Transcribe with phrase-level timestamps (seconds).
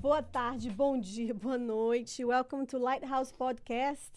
[0.00, 2.24] Boa tarde, bom dia, boa noite.
[2.24, 4.10] Welcome to Lighthouse Podcast.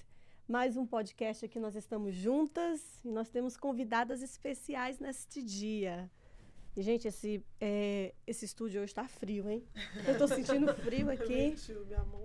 [0.48, 6.10] Mais um podcast aqui, nós estamos juntas e nós temos convidadas especiais neste dia.
[6.74, 9.62] E, gente, esse, é, esse estúdio hoje está frio, hein?
[10.08, 11.54] Eu estou sentindo frio aqui.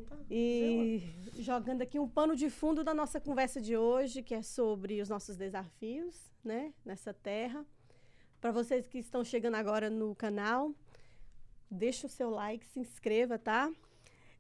[0.09, 1.03] Tá e
[1.41, 5.09] jogando aqui um pano de fundo da nossa conversa de hoje, que é sobre os
[5.09, 6.73] nossos desafios, né?
[6.85, 7.67] Nessa terra.
[8.41, 10.73] Para vocês que estão chegando agora no canal,
[11.71, 13.71] deixa o seu like, se inscreva, tá?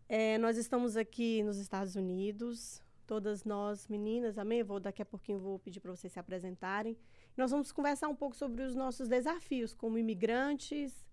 [0.09, 4.62] É, nós estamos aqui nos Estados Unidos, todas nós meninas, amém?
[4.62, 6.96] Vou, daqui a pouquinho vou pedir para vocês se apresentarem.
[7.36, 11.06] Nós vamos conversar um pouco sobre os nossos desafios como imigrantes,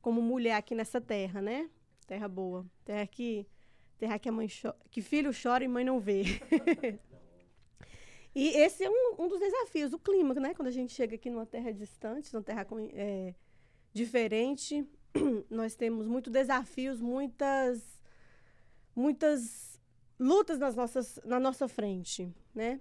[0.00, 1.68] como mulher aqui nessa terra, né?
[2.06, 2.64] Terra boa.
[2.84, 3.46] Terra que,
[3.98, 4.48] terra que, a mãe
[4.90, 6.22] que filho chora e mãe não vê.
[8.34, 10.54] e esse é um, um, dos desafios, o clima, né?
[10.54, 13.34] Quando a gente chega aqui numa terra distante, numa terra é,
[13.92, 14.86] diferente,
[15.50, 17.82] nós temos muitos desafios, muitas,
[18.94, 19.80] muitas
[20.18, 22.80] lutas nas nossas, na nossa frente, né?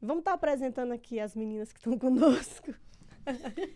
[0.00, 2.74] Vamos estar tá apresentando aqui as meninas que estão conosco.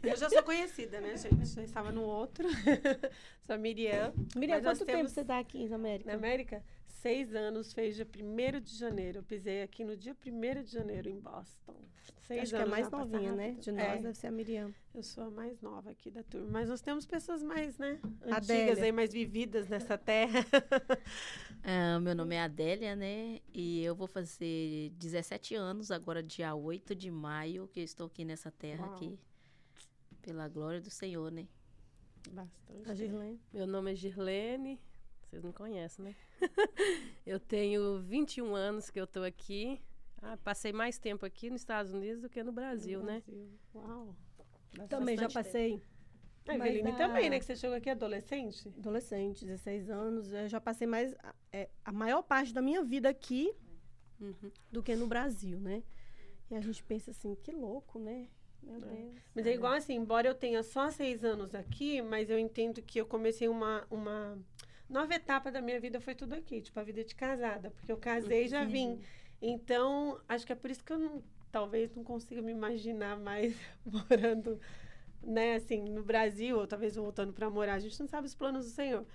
[0.03, 1.45] Eu já sou conhecida, né, gente?
[1.45, 2.49] Já estava no outro.
[3.45, 4.13] sou a Miriam.
[4.35, 6.11] Miriam, quanto tempo você está aqui na América?
[6.11, 6.63] Na América?
[7.05, 9.19] Seis anos, fez dia 1 de janeiro.
[9.19, 11.77] Eu pisei aqui no dia 1 de janeiro em Boston.
[12.23, 13.51] Seis Acho anos que é mais novinha, né?
[13.61, 13.99] De nós é.
[13.99, 14.73] deve ser a Miriam.
[14.95, 16.49] Eu sou a mais nova aqui da turma.
[16.51, 18.01] Mas nós temos pessoas mais, né?
[18.23, 20.47] Antigas aí, mais vividas nessa terra.
[21.63, 23.39] ah, meu nome é Adélia, né?
[23.53, 28.25] E eu vou fazer 17 anos, agora dia 8 de maio, que eu estou aqui
[28.25, 28.95] nessa terra Uau.
[28.95, 29.19] aqui.
[30.23, 31.47] Pela glória do Senhor, né?
[32.31, 32.91] Bastante.
[32.91, 33.39] A Girlene.
[33.53, 34.81] Meu nome é Girlene.
[35.35, 36.15] Vocês me conhecem, né?
[37.27, 39.81] eu tenho 21 anos que eu estou aqui.
[40.23, 43.21] Ah, passei mais tempo aqui nos Estados Unidos do que no Brasil, no né?
[43.27, 43.49] Brasil.
[43.75, 44.17] Uau.
[44.89, 45.83] Também já passei.
[46.47, 47.41] A Eveline também, né?
[47.41, 48.69] Que você chegou aqui adolescente?
[48.79, 50.33] Adolescente, 16 anos.
[50.33, 51.17] Eu já passei mais.
[51.53, 53.53] É, a maior parte da minha vida aqui
[54.21, 54.53] uhum.
[54.71, 55.83] do que no Brasil, né?
[56.49, 58.29] E a gente pensa assim, que louco, né?
[58.63, 58.79] Meu é.
[58.79, 59.15] Deus.
[59.35, 63.01] Mas é igual assim, embora eu tenha só seis anos aqui, mas eu entendo que
[63.01, 64.39] eu comecei uma, uma
[64.89, 67.97] nova etapa da minha vida foi tudo aqui, tipo a vida de casada, porque eu
[67.97, 69.01] casei e já vim.
[69.41, 73.55] Então, acho que é por isso que eu não, talvez não consiga me imaginar mais
[73.85, 74.61] morando,
[75.23, 77.75] né, assim, no Brasil, ou talvez voltando para morar.
[77.75, 79.07] A gente não sabe os planos do Senhor.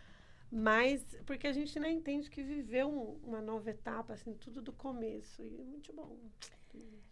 [0.52, 4.74] Mas porque a gente não entende que viveu um, uma nova etapa, assim, tudo do
[4.74, 5.44] começo.
[5.44, 6.18] E é muito bom.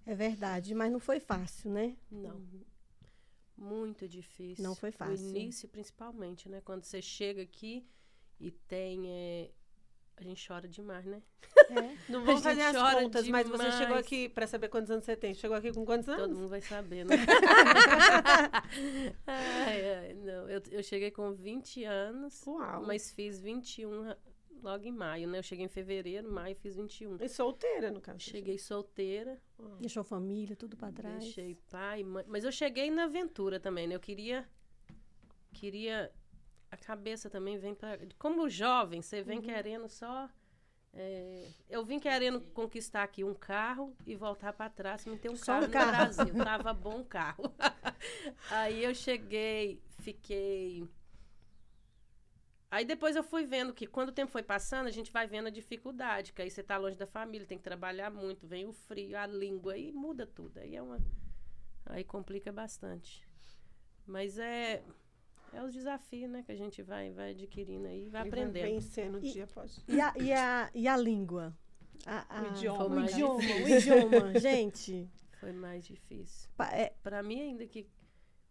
[0.05, 1.95] É verdade, mas não foi fácil, né?
[2.09, 2.41] Não.
[3.55, 4.63] Muito difícil.
[4.63, 5.25] Não foi fácil.
[5.25, 6.61] O início, principalmente, né?
[6.61, 7.85] Quando você chega aqui
[8.39, 9.09] e tem.
[9.09, 9.49] É,
[10.17, 11.21] a gente chora demais, né?
[11.69, 11.95] É.
[12.11, 13.47] Não vamos fazer as contas, demais.
[13.47, 15.35] mas você chegou aqui para saber quantos anos você tem.
[15.35, 16.23] Chegou aqui com quantos anos?
[16.23, 17.15] Todo mundo vai saber, né?
[19.27, 22.83] ai, ai, não, eu, eu cheguei com 20 anos, Uau.
[22.83, 24.15] mas fiz 21
[24.63, 25.37] logo em maio, né?
[25.37, 27.17] Eu cheguei em fevereiro, maio fiz 21.
[27.21, 28.19] E solteira, no caso?
[28.19, 29.39] Cheguei solteira.
[29.79, 31.23] Deixou família, tudo para trás.
[31.23, 32.25] Deixei pai, mãe.
[32.27, 33.95] Mas eu cheguei na aventura também, né?
[33.95, 34.47] Eu queria...
[35.53, 36.11] Queria
[36.71, 37.99] a cabeça também vem para.
[38.17, 39.43] Como jovem, você vem uhum.
[39.43, 40.29] querendo só.
[40.93, 45.35] É, eu vim querendo conquistar aqui um carro e voltar para trás, me ter um
[45.35, 45.85] só carro um carro.
[45.85, 46.35] no Brasil.
[46.43, 47.53] Tava bom carro.
[48.49, 50.87] Aí eu cheguei, fiquei.
[52.69, 55.47] Aí depois eu fui vendo que quando o tempo foi passando, a gente vai vendo
[55.47, 58.73] a dificuldade, que aí você tá longe da família, tem que trabalhar muito, vem o
[58.73, 60.57] frio, a língua, aí muda tudo.
[60.59, 60.99] Aí é uma.
[61.85, 63.25] Aí complica bastante.
[64.05, 64.83] Mas é.
[65.53, 68.61] É os desafios, né, que a gente vai, vai adquirindo aí, vai e aprendendo.
[68.61, 71.55] Vai vencendo dia após e a, e a, e a língua?
[72.05, 72.95] A, a, o idioma.
[72.95, 75.09] O idioma, o idioma, gente.
[75.39, 76.49] Foi mais difícil.
[76.71, 77.87] É, Para mim, ainda que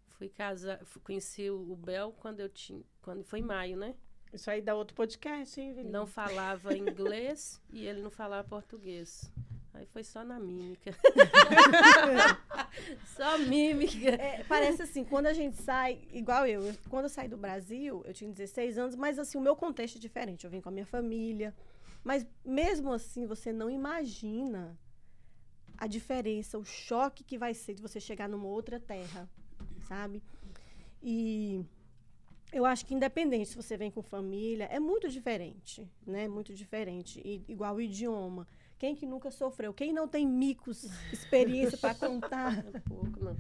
[0.09, 2.83] fui casar, conheci o Bel quando eu tinha.
[3.03, 3.95] Quando foi em maio, né?
[4.33, 5.93] Isso aí dá outro podcast, hein, Vinícius?
[5.93, 9.33] Não falava inglês e ele não falava português.
[9.77, 10.93] Aí foi só na mímica.
[13.17, 14.11] só mímica.
[14.11, 18.03] É, parece assim, quando a gente sai, igual eu, eu, quando eu saí do Brasil,
[18.07, 20.45] eu tinha 16 anos, mas assim, o meu contexto é diferente.
[20.45, 21.55] Eu vim com a minha família.
[22.03, 24.79] Mas mesmo assim, você não imagina
[25.77, 29.29] a diferença, o choque que vai ser de você chegar numa outra terra,
[29.87, 30.23] sabe?
[31.03, 31.65] E
[32.53, 36.29] eu acho que independente se você vem com família, é muito diferente, né?
[36.29, 37.21] Muito diferente.
[37.25, 38.47] E, igual o idioma.
[38.79, 39.73] Quem que nunca sofreu?
[39.73, 42.65] Quem não tem micos, experiência para contar?
[42.67, 43.37] Um pouco, não.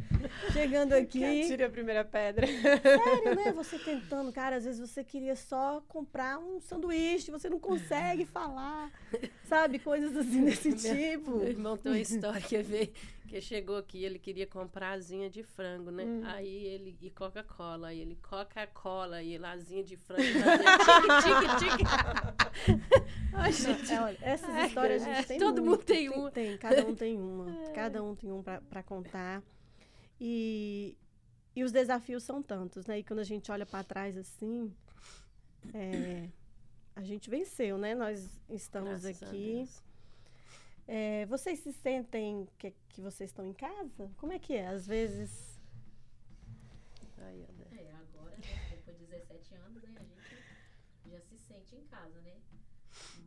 [0.52, 1.46] Chegando aqui.
[1.46, 2.46] Tire a primeira pedra.
[2.46, 3.52] Sério, né?
[3.52, 8.90] Você tentando, cara, às vezes você queria só comprar um sanduíche, você não consegue falar,
[9.44, 9.78] sabe?
[9.78, 11.38] Coisas assim desse tipo.
[11.38, 12.92] Meu irmão tem uma história que veio,
[13.26, 16.04] que chegou aqui, ele queria comprar asinha de frango, né?
[16.04, 16.22] Hum.
[16.24, 20.22] Aí ele, e Coca-Cola, aí ele, Coca-Cola, e asinha de frango,
[21.22, 21.84] tique, tique, tique.
[23.92, 26.30] é, olha, essas é, histórias a gente é, tem Todo muito, mundo tem, tem uma.
[26.30, 27.56] Tem, cada um tem uma.
[27.66, 27.72] É.
[27.72, 29.42] Cada um tem um para contar.
[30.20, 30.96] E,
[31.54, 32.98] e os desafios são tantos, né?
[32.98, 34.72] E quando a gente olha para trás assim,
[35.74, 36.28] é,
[36.94, 37.94] a gente venceu, né?
[37.94, 39.68] Nós estamos Graças aqui
[40.88, 44.10] é, vocês se sentem que, que vocês estão em casa?
[44.16, 44.68] Como é que é?
[44.68, 45.60] Às vezes.
[47.18, 51.84] Ai, é, agora, né, depois de 17 anos, né, a gente já se sente em
[51.86, 52.40] casa, né?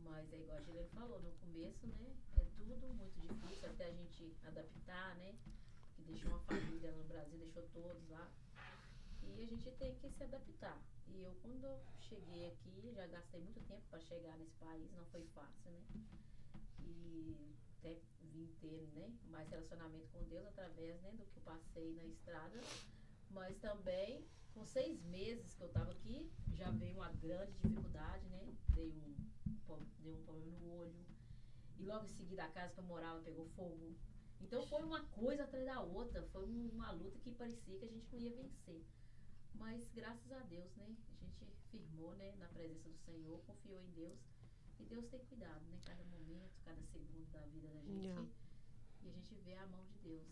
[0.04, 2.16] Mas é igual a Juliana falou, no começo, né?
[2.38, 5.34] É tudo muito difícil até a gente adaptar, né?
[5.94, 8.26] Que deixou uma família no Brasil, deixou todos lá.
[9.22, 10.80] E a gente tem que se adaptar.
[11.08, 15.04] E eu, quando eu cheguei aqui, já gastei muito tempo para chegar nesse país, não
[15.06, 15.82] foi fácil, né?
[16.90, 17.36] E
[17.78, 17.98] até
[18.32, 22.60] vim ter né, mais relacionamento com Deus através né, do que eu passei na estrada,
[23.30, 28.52] mas também com seis meses que eu estava aqui, já veio uma grande dificuldade, né?
[28.74, 29.14] Dei um,
[30.00, 31.06] dei um problema no olho.
[31.78, 33.94] E logo em seguida a casa que eu morava pegou fogo.
[34.40, 36.22] Então foi uma coisa atrás da outra.
[36.32, 38.84] Foi uma luta que parecia que a gente não ia vencer.
[39.54, 40.94] Mas graças a Deus, né?
[41.22, 44.18] A gente firmou né, na presença do Senhor, confiou em Deus
[44.80, 45.78] e Deus tem cuidado, né?
[45.84, 48.06] Cada momento, cada segundo da vida da gente.
[48.06, 48.26] Yeah.
[49.02, 50.22] E a gente vê a mão de Deus.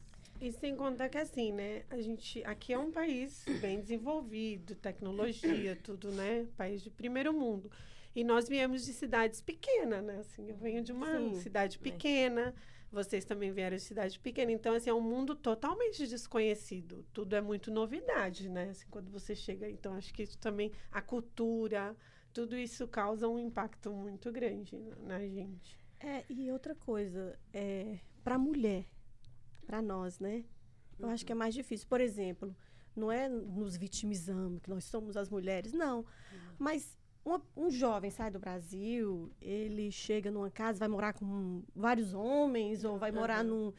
[0.41, 1.85] E sem contar que assim, né?
[1.91, 6.47] A gente aqui é um país bem desenvolvido, tecnologia, tudo, né?
[6.57, 7.71] País de primeiro mundo.
[8.15, 10.19] E nós viemos de cidades pequenas, né?
[10.19, 12.55] Assim, eu venho de uma Sim, cidade pequena.
[12.75, 12.79] É.
[12.91, 14.51] Vocês também vieram de cidade pequena.
[14.51, 17.05] Então, assim, é um mundo totalmente desconhecido.
[17.13, 18.71] Tudo é muito novidade, né?
[18.71, 19.69] Assim, quando você chega.
[19.69, 21.95] Então, acho que isso também, a cultura,
[22.33, 25.79] tudo isso causa um impacto muito grande na, gente.
[26.01, 28.87] É, e outra coisa, é, para a mulher,
[29.67, 30.45] para nós, né?
[30.99, 31.13] Eu uhum.
[31.13, 31.87] acho que é mais difícil.
[31.89, 32.55] Por exemplo,
[32.95, 36.01] não é nos vitimizando que nós somos as mulheres, não.
[36.01, 36.05] Uhum.
[36.59, 42.15] Mas uma, um jovem sai do Brasil, ele chega numa casa, vai morar com vários
[42.15, 43.51] homens, ou vai morar uhum.
[43.67, 43.73] num,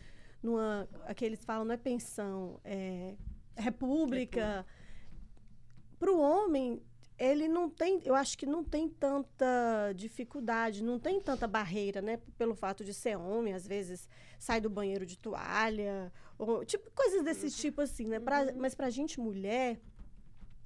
[0.43, 0.87] numa.
[1.05, 3.15] Aqui eles falam, não é pensão, é
[3.55, 4.65] república.
[5.97, 6.81] Para o homem,
[7.19, 12.17] ele não tem, eu acho que não tem tanta dificuldade, não tem tanta barreira, né?
[12.37, 14.07] Pelo fato de ser homem, às vezes
[14.39, 17.51] sai do banheiro de toalha, ou tipo coisas desse uhum.
[17.51, 18.19] tipo assim, né?
[18.19, 18.53] Pra, uhum.
[18.55, 19.81] Mas pra gente mulher,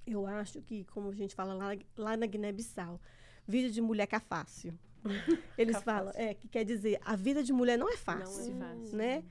[0.06, 3.02] eu acho que, como a gente fala lá, lá na Guiné-Bissau,
[3.48, 4.78] vida de mulher que é fácil.
[5.58, 8.76] Eles falam, é, que quer dizer, a vida de mulher não é fácil, não é
[8.76, 8.96] fácil.
[8.96, 9.24] né?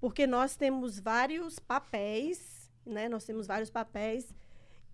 [0.00, 3.08] Porque nós temos vários papéis, né?
[3.08, 4.32] Nós temos vários papéis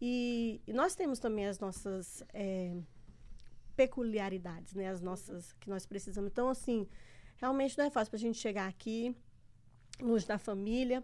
[0.01, 2.77] e, e nós temos também as nossas é,
[3.77, 4.89] peculiaridades, né?
[4.89, 6.31] As nossas que nós precisamos.
[6.31, 6.87] Então, assim,
[7.37, 9.15] realmente não é fácil para a gente chegar aqui,
[10.01, 11.03] longe da família.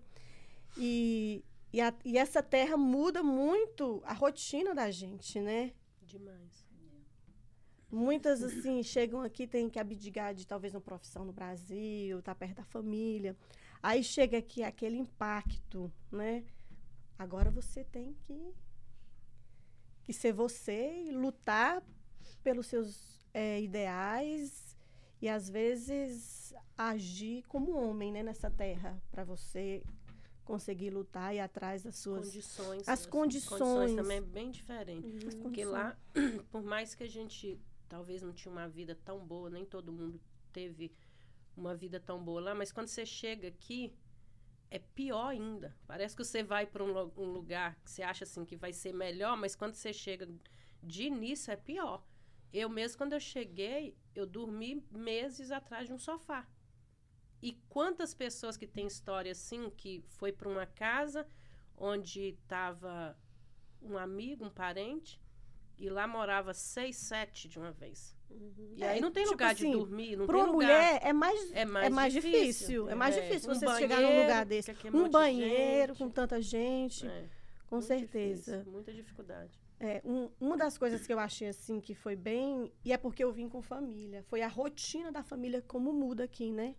[0.76, 5.72] E, e, a, e, essa terra muda muito a rotina da gente, né?
[6.02, 6.68] Demais.
[7.92, 12.58] Muitas, assim, chegam aqui, têm que abdicar de talvez uma profissão no Brasil, tá perto
[12.58, 13.36] da família.
[13.82, 16.44] Aí chega aqui aquele impacto, né?
[17.18, 18.54] Agora você tem que
[20.10, 21.80] e ser você e lutar
[22.42, 24.76] pelos seus é, ideais
[25.22, 29.84] e às vezes agir como homem né, nessa terra para você
[30.44, 32.88] conseguir lutar e atrás das suas condições.
[32.88, 33.60] As condições.
[33.60, 35.26] condições também é bem diferente.
[35.26, 35.42] Uhum.
[35.42, 35.96] Porque lá,
[36.50, 37.56] por mais que a gente
[37.88, 40.20] talvez não tinha uma vida tão boa, nem todo mundo
[40.52, 40.92] teve
[41.56, 43.94] uma vida tão boa lá, mas quando você chega aqui,
[44.70, 45.76] é pior ainda.
[45.86, 48.94] Parece que você vai para um, um, lugar que você acha assim que vai ser
[48.94, 50.28] melhor, mas quando você chega
[50.82, 52.04] de início é pior.
[52.52, 56.46] Eu mesmo, quando eu cheguei, eu dormi meses atrás de um sofá.
[57.42, 61.26] E quantas pessoas que têm história assim, que foi para uma casa
[61.76, 63.16] onde estava
[63.80, 65.20] um amigo, um parente,
[65.80, 68.14] e lá morava seis, sete de uma vez.
[68.30, 68.74] Uhum.
[68.76, 70.52] E é, aí não tem tipo lugar assim, de dormir, não tem lugar.
[70.52, 72.38] mulher é mais, é mais, é mais difícil.
[72.38, 72.88] difícil.
[72.90, 73.20] É mais é.
[73.22, 74.70] difícil um você banheiro, chegar num lugar desse.
[74.70, 77.06] É um banheiro com tanta gente.
[77.06, 77.24] É.
[77.66, 78.52] Com Muito certeza.
[78.52, 79.58] Difícil, muita dificuldade.
[79.78, 82.70] É, um, uma das coisas que eu achei assim que foi bem.
[82.84, 84.22] E é porque eu vim com família.
[84.24, 86.74] Foi a rotina da família como muda aqui, né?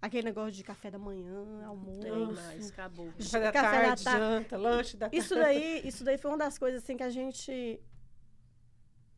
[0.00, 2.00] Aquele negócio de café da manhã, almoço.
[2.00, 3.12] Tem mais, acabou.
[3.18, 5.16] Café da café tarde, da tarde, janta, lanche da tarde.
[5.16, 7.80] Isso daí, isso daí foi uma das coisas assim que a gente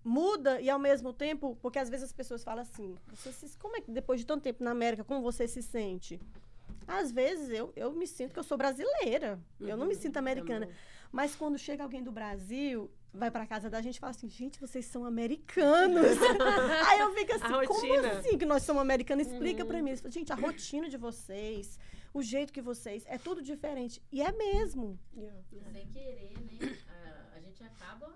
[0.03, 3.81] muda e ao mesmo tempo, porque às vezes as pessoas falam assim, se, como é
[3.83, 6.19] que depois de tanto tempo na América, como você se sente?
[6.87, 10.01] Às vezes eu, eu me sinto que eu sou brasileira, uhum, eu não me uhum,
[10.01, 10.69] sinto americana.
[11.13, 14.61] Mas quando chega alguém do Brasil, vai pra casa da gente e fala assim, gente,
[14.61, 16.05] vocês são americanos.
[16.89, 18.13] Aí eu fico assim, A como rotina.
[18.19, 19.27] assim que nós somos americanos?
[19.27, 19.69] Explica Uhum.
[19.69, 19.97] pra mim.
[19.97, 21.79] Falam, gente, a rotina de vocês,
[22.15, 24.03] o jeito que vocês, é tudo diferente.
[24.13, 24.99] E é mesmo.
[25.17, 25.41] Yeah.
[25.73, 26.77] Sem querer, né?
[26.89, 28.15] A, a gente acaba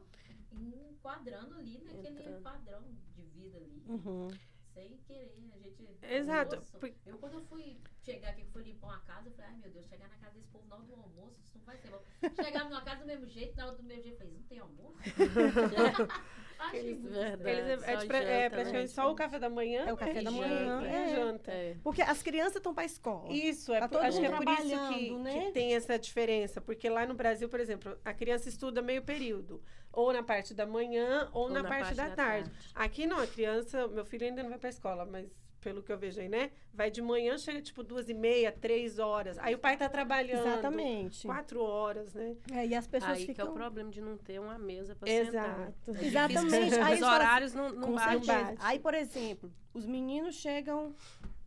[0.53, 2.43] enquadrando ali naquele Entrando.
[2.43, 2.83] padrão
[3.15, 3.83] de vida ali.
[3.89, 4.29] Uhum.
[4.75, 5.85] Sem querer, a gente.
[6.03, 6.79] Exato, Almoço.
[7.07, 9.71] Eu, quando eu fui chegar aqui, que fui limpar uma casa, eu falei, ai meu
[9.71, 12.03] Deus, chegar na casa desse povo na hora do almoço, isso não vai ser bom.
[12.43, 14.59] Chegava numa casa do mesmo jeito, na hora do mesmo jeito, eu falei, não tem
[14.59, 14.99] almoço?
[16.73, 17.49] Eles- Verdade.
[17.51, 18.95] Eles é, é, tipo, é janta, praticamente né?
[18.95, 19.85] só o café da manhã.
[19.87, 21.09] É o café da manhã, e é.
[21.15, 21.51] janta.
[21.51, 21.77] É.
[21.83, 23.33] Porque as crianças estão pra escola.
[23.33, 25.45] Isso, é Tá por- acho que é por isso que, né?
[25.47, 26.61] que tem essa diferença.
[26.61, 29.63] Porque lá no Brasil, por exemplo, a criança estuda meio período.
[29.93, 32.51] Ou na parte da manhã, ou, na, parte, da, tarde.
[32.75, 35.29] Aqui não, a criança, meu filho ainda não vai pra escola, mas
[35.65, 36.51] pelo que eu vejo aí, né?
[36.75, 39.39] Vai de manhã, chega tipo duas e meia, três horas.
[39.39, 40.47] Aí o pai tá trabalhando.
[40.47, 41.27] Exatamente.
[41.27, 42.37] Quatro horas, né?
[42.53, 43.51] É, e as pessoas Aí que é ficam...
[43.51, 45.29] o problema de não ter uma mesa para sentar.
[45.29, 45.75] Exato.
[45.89, 46.09] É difícil.
[46.09, 46.75] Exatamente.
[46.85, 48.21] Aí Os horários não, não batem.
[48.21, 48.59] bate.
[48.61, 50.95] Aí, por exemplo, os meninos chegam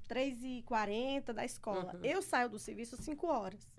[0.09, 1.93] 3h40 da escola.
[1.93, 2.03] Uhum.
[2.03, 3.75] Eu saio do serviço 5 horas.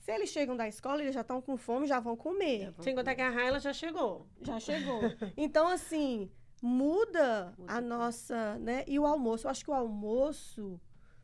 [0.00, 2.72] Se eles chegam da escola, eles já estão com fome, já vão comer.
[2.76, 4.26] Já Sem contar que a Raila já chegou.
[4.42, 5.00] Já chegou.
[5.36, 6.28] Então, assim,
[6.62, 8.84] muda, Muda a nossa, né?
[8.86, 9.46] E o almoço.
[9.46, 10.80] Eu acho que o almoço,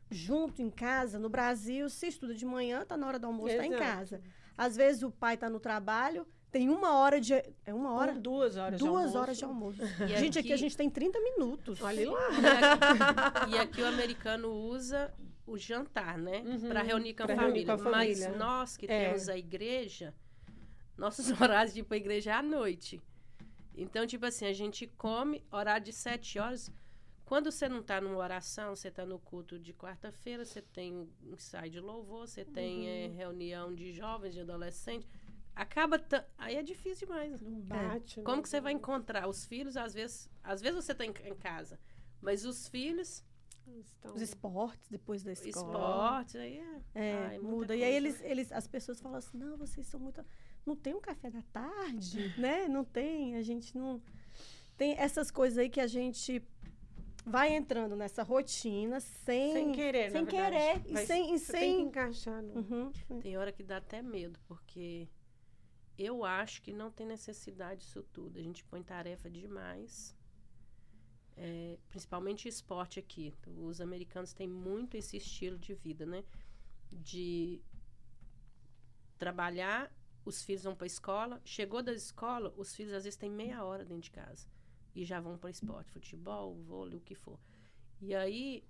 [0.09, 3.65] junto em casa, no Brasil, se estuda de manhã, tá na hora do almoço, tá
[3.65, 3.83] em Exato.
[3.83, 4.21] casa.
[4.57, 7.33] Às vezes o pai tá no trabalho, tem uma hora de.
[7.65, 8.13] É uma hora?
[8.13, 9.17] Duas horas de Duas almoço.
[9.17, 9.81] horas de almoço.
[10.03, 11.81] E gente, aqui a gente tem 30 minutos.
[11.81, 12.19] Olha lá.
[12.29, 15.11] E aqui, e aqui o americano usa
[15.47, 16.41] o jantar, né?
[16.45, 17.65] Uhum, Para reunir com a pra reunir família.
[17.65, 18.29] com a família.
[18.29, 19.05] Mas nós que É.
[19.09, 20.13] temos a igreja,
[20.95, 23.01] nossos horários de ir pra igreja é à noite.
[23.75, 26.71] Então, tipo assim, a gente come horário de sete horas.
[27.25, 31.09] Quando você não tá numa oração, você tá no culto de quarta-feira, você tem um
[31.33, 35.07] ensaio de louvor, você tem eh, reunião de jovens, de adolescentes.
[35.55, 35.97] Acaba.
[35.97, 37.39] ta- Aí é difícil demais.
[37.41, 38.21] Não bate.
[38.21, 38.43] Como né?
[38.43, 39.77] que você vai encontrar os filhos?
[39.77, 41.79] Às vezes, às vezes você tá em, em casa,
[42.21, 43.23] mas os filhos,
[43.65, 45.53] Estão- Os esportes depois da escola.
[45.71, 46.81] esporte, aí é.
[46.93, 47.73] É, Ai, muda.
[47.73, 48.07] E aí coisa.
[48.07, 50.21] eles, eles, as pessoas falam assim, não, vocês são muito.
[50.65, 52.67] Não tem um café da tarde, né?
[52.67, 54.01] Não tem, a gente não.
[54.77, 56.41] Tem essas coisas aí que a gente
[57.25, 59.53] vai entrando nessa rotina sem.
[59.53, 62.41] Sem querer, sem querer e Mas sem- e você Tem sem- que encaixar.
[62.41, 62.55] No...
[62.59, 62.91] Uhum.
[63.21, 65.07] Tem hora que dá até medo, porque
[65.97, 68.39] eu acho que não tem necessidade disso tudo.
[68.39, 70.15] A gente põe tarefa demais.
[71.35, 73.33] É, principalmente esporte aqui.
[73.57, 76.23] Os americanos têm muito esse estilo de vida, né?
[76.91, 77.59] De
[79.17, 79.91] trabalhar,
[80.25, 81.41] os filhos vão para a escola.
[81.45, 84.47] Chegou da escola, os filhos às vezes têm meia hora dentro de casa.
[84.95, 87.39] E já vão para esporte, futebol, vôlei, o que for.
[87.99, 88.63] E aí,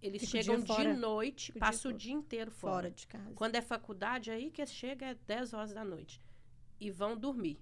[0.00, 0.94] eles Fica o chegam dia fora.
[0.94, 2.90] de noite, Fica o dia passam o dia inteiro Fora fora.
[2.90, 3.32] de casa.
[3.34, 6.20] Quando é faculdade, aí que chega é 10 horas da noite.
[6.78, 7.58] E vão dormir.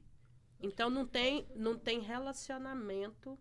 [0.61, 3.39] Então não tem, não tem relacionamento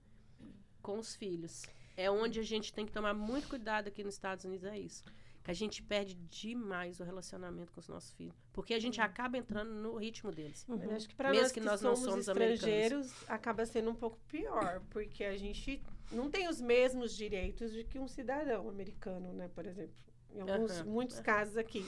[0.81, 1.63] com os filhos.
[1.97, 5.03] É onde a gente tem que tomar muito cuidado aqui nos Estados Unidos, é isso.
[5.43, 8.35] Que a gente perde demais o relacionamento com os nossos filhos.
[8.53, 10.65] Porque a gente acaba entrando no ritmo deles.
[10.67, 10.77] Uhum.
[10.77, 13.89] Mas acho que para Mesmo nós que que, nós não somos, somos estrangeiros, acaba sendo
[13.89, 15.81] um pouco pior, porque a gente
[16.11, 19.95] não tem os mesmos direitos de que um cidadão americano, né, por exemplo.
[20.33, 21.85] Em alguns, Aham, muitos casos aqui.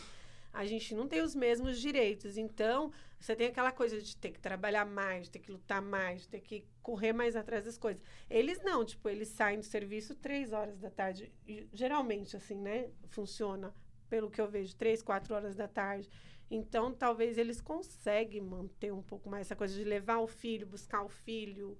[0.53, 2.37] A gente não tem os mesmos direitos.
[2.37, 6.41] Então, você tem aquela coisa de ter que trabalhar mais, ter que lutar mais, ter
[6.41, 8.01] que correr mais atrás das coisas.
[8.29, 11.31] Eles não, tipo, eles saem do serviço três horas da tarde.
[11.73, 12.91] Geralmente, assim, né?
[13.07, 13.73] Funciona,
[14.07, 16.07] pelo que eu vejo, três, quatro horas da tarde.
[16.51, 21.01] Então, talvez eles conseguem manter um pouco mais essa coisa de levar o filho, buscar
[21.03, 21.75] o filho.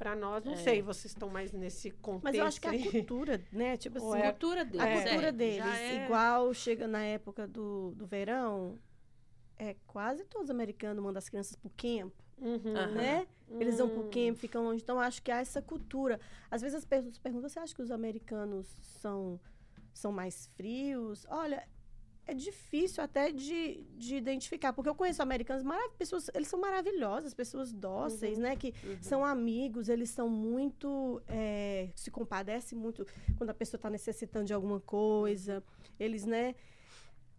[0.00, 0.56] Para nós, não É.
[0.56, 2.24] sei, vocês estão mais nesse contexto.
[2.24, 3.76] Mas eu acho que a cultura, né?
[3.76, 4.80] Tipo Ou assim, é A cultura deles.
[4.80, 8.78] a É, cultura é, deles, é- igual chega na época do, do verão,
[9.58, 12.72] é quase todos os americanos mandam as crianças pro camp, Uhum.
[12.94, 13.28] Né?
[13.50, 14.10] Eles vão pro Hum.
[14.10, 14.82] camp, ficam longe.
[14.82, 16.18] Então, acho que há essa cultura.
[16.50, 18.66] Às vezes as pessoas perguntam, você acha que os americanos
[19.02, 19.38] são,
[19.92, 21.26] são mais frios?
[21.28, 21.62] Olha,
[22.30, 25.64] é difícil até de, de identificar, porque eu conheço americanos,
[25.98, 28.56] pessoas, eles são maravilhosas, pessoas dóceis, né?
[28.56, 29.02] Que Uhum.
[29.02, 31.22] são amigos, eles são muito.
[31.28, 33.06] é, se compadecem muito
[33.36, 35.62] quando a pessoa está necessitando de alguma coisa.
[35.98, 36.54] Eles, né?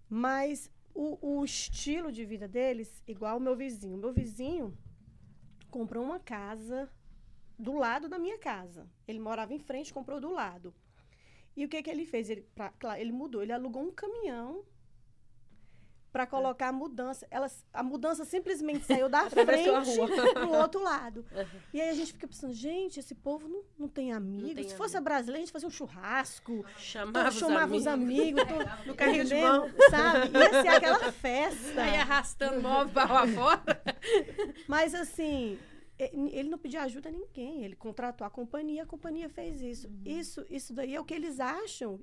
[0.10, 3.98] Mas o, o estilo de vida deles, igual o meu vizinho.
[3.98, 4.78] Meu vizinho
[5.70, 6.90] comprou uma casa
[7.58, 8.88] do lado da minha casa.
[9.08, 10.74] Ele morava em frente, comprou do lado.
[11.56, 12.30] E o que, que ele fez?
[12.30, 14.64] Ele, pra- claro, ele mudou, ele alugou um caminhão
[16.12, 17.26] para colocar a mudança.
[17.32, 20.08] Elas, a mudança simplesmente saiu da a frente rua.
[20.34, 21.26] pro outro lado.
[21.74, 24.54] E aí a gente fica pensando, gente, esse povo não, não tem amigos.
[24.56, 25.06] tem Se fosse amigo.
[25.06, 28.42] brasileiro, a gente fazia um churrasco, Chamava, os chamava os amigos.
[28.44, 29.70] amigos, to- No carrinho de mão.
[29.90, 30.38] sabe?
[30.38, 31.82] Ia ser aquela festa.
[31.82, 33.82] Aí arrastando móvel para lá fora.
[34.68, 35.58] Mas assim,
[35.98, 37.64] ele não pediu ajuda a ninguém.
[37.64, 39.88] Ele contratou a companhia, a companhia fez isso.
[39.88, 40.02] Uhum.
[40.06, 42.00] Isso, isso daí é o que eles acham.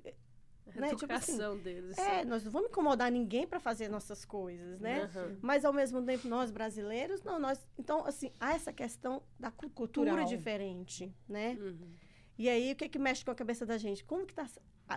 [0.76, 1.96] A né, tipo educação deles.
[1.98, 5.02] É, nós não vamos incomodar ninguém para fazer nossas coisas, né?
[5.14, 5.36] Aham.
[5.40, 9.70] Mas ao mesmo tempo nós brasileiros, não, nós, então assim, há essa questão da cu-
[9.70, 10.28] cultura Cultural.
[10.28, 11.56] diferente, né?
[11.60, 11.88] Uhum.
[12.36, 14.04] E aí o que que mexe com a cabeça da gente?
[14.04, 14.46] Como que tá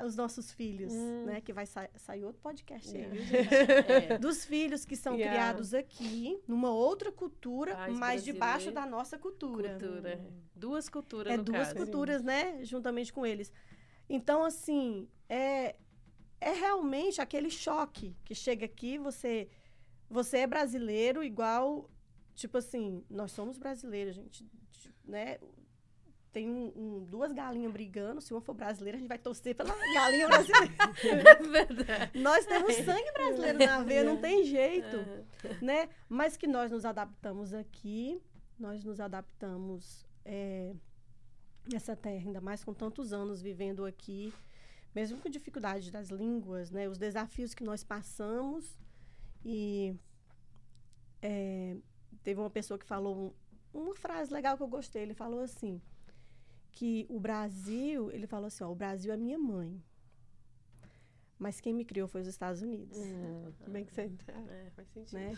[0.06, 1.25] os nossos filhos, Hum.
[1.25, 4.13] né, que vai sa sair outro podcast aí, É.
[4.13, 4.18] É.
[4.20, 5.36] Dos filhos que são Yeah.
[5.36, 9.72] criados aqui, numa outra cultura, Pais mas debaixo da nossa cultura.
[9.78, 10.20] Cultura.
[10.56, 11.75] Duas culturas, É no duas caso.
[11.75, 12.63] culturas, né?
[12.63, 13.51] Juntamente com eles.
[14.13, 15.75] Então, assim, é,
[16.41, 19.48] é realmente aquele choque que chega aqui, você,
[20.10, 21.89] você é brasileiro igual,
[22.36, 24.46] tipo assim, nós somos brasileiros, gente,
[25.06, 25.38] né?
[26.34, 29.70] Tem um- um- duas galinhas brigando, se uma for brasileira, a gente vai torcer pela
[29.96, 30.74] galinha brasileira.
[31.51, 32.20] Verdade.
[32.20, 34.98] nós temos sangue brasileiro na veia, não tem jeito
[35.62, 35.89] né?
[36.10, 38.22] Mas que nós nos adaptamos aqui,
[38.60, 40.74] nós nos adaptamos é,
[41.65, 44.34] nessa terra, ainda mais com tantos anos vivendo aqui,
[44.96, 46.88] mesmo com dificuldade das línguas, né?
[46.89, 48.77] Os desafios que nós passamos
[49.46, 49.96] e
[51.22, 51.77] é,
[52.24, 53.15] teve uma pessoa que falou
[53.74, 55.01] um- uma frase legal que eu gostei.
[55.03, 55.82] Ele falou assim
[56.72, 59.82] que o Brasil, ele falou assim, ó, o Brasil é minha mãe,
[61.38, 64.12] mas quem me criou foi os Estados Unidos Hum, bem que você...
[64.27, 65.13] É, faz sentido.
[65.20, 65.38] né?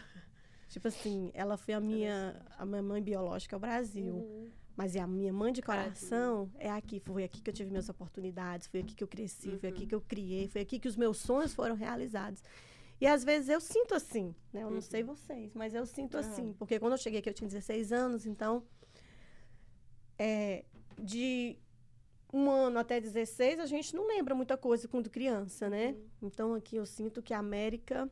[0.69, 4.51] Tipo assim, ela foi a minha, a minha mãe biológica é o Brasil, Uhum.
[4.75, 6.99] Mas a minha mãe de coração é aqui.
[6.99, 9.93] Foi aqui que eu tive minhas oportunidades, foi aqui que eu cresci, foi aqui que
[9.95, 12.43] eu criei, foi aqui que os meus sonhos foram realizados.
[12.99, 14.63] E às vezes eu sinto assim, né?
[14.63, 17.47] Eu não sei vocês, mas eu sinto assim, porque quando eu cheguei aqui eu tinha
[17.47, 18.63] 16 anos, então
[20.17, 20.63] é,
[20.97, 21.57] de
[22.31, 25.95] um ano até 16 a gente não lembra muita coisa quando criança, né?
[26.21, 28.09] Então aqui eu sinto que a América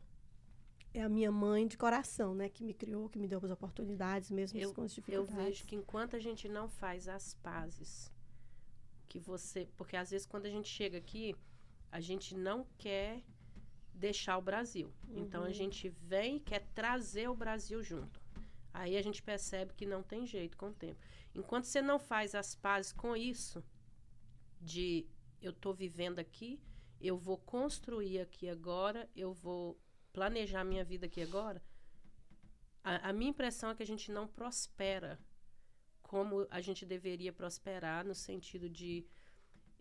[0.93, 2.49] é a minha mãe de coração, né?
[2.49, 5.35] Que me criou, que me deu as oportunidades, mesmo Eu- com as Eu dificuldades.
[5.45, 8.11] vejo que enquanto a gente não faz as pazes,
[9.07, 9.67] que você.
[9.77, 11.35] Porque às vezes quando a gente chega aqui,
[11.91, 13.21] a gente não quer
[13.93, 14.91] deixar o Brasil.
[15.09, 18.19] Então a gente vem e quer trazer o Brasil junto.
[18.73, 20.99] Aí a gente percebe que não tem jeito com o tempo.
[21.35, 23.63] Enquanto você não faz as pazes com isso,
[24.61, 25.05] de
[25.41, 26.59] eu estou vivendo aqui,
[26.99, 29.77] eu vou construir aqui agora, eu vou
[30.13, 31.61] planejar minha vida aqui agora,
[32.83, 35.19] a, a minha impressão é que a gente não prospera
[36.01, 39.05] como a gente deveria prosperar no sentido de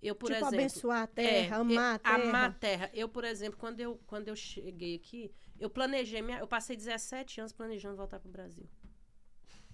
[0.02, 2.14] eu por tipo, exemplo abençoar a terra, é, amar a terra.
[2.14, 2.90] amar a terra.
[2.94, 7.40] Eu, por exemplo, quando eu, quando eu cheguei aqui, eu planejei, minha, eu passei 17
[7.40, 8.68] anos planejando voltar para o Brasil.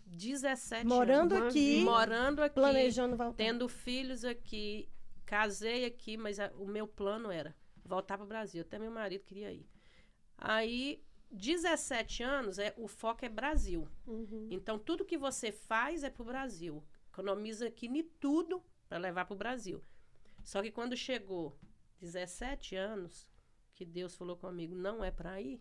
[0.06, 1.84] 17 Morando Uma aqui, anos.
[1.84, 3.36] Morando aqui, planejando voltar.
[3.36, 4.88] tendo filhos aqui,
[5.24, 8.62] casei aqui, mas a- o meu plano era voltar para o Brasil.
[8.62, 9.66] Até meu marido queria ir.
[10.38, 13.88] Aí, 17 anos, é, o foco é Brasil.
[14.06, 14.48] Uhum.
[14.50, 16.82] Então, tudo que você faz é para o Brasil.
[17.12, 19.82] Economiza aqui em tudo para levar para o Brasil.
[20.44, 21.58] Só que quando chegou
[22.00, 23.26] 17 anos,
[23.74, 25.60] que Deus falou comigo, não é para ir,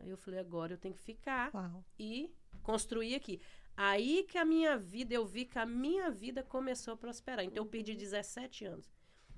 [0.00, 1.84] aí eu falei, agora eu tenho que ficar Uau.
[1.98, 3.40] e construir aqui.
[3.76, 7.44] Aí que a minha vida, eu vi que a minha vida começou a prosperar.
[7.44, 8.92] Então, eu perdi 17 anos.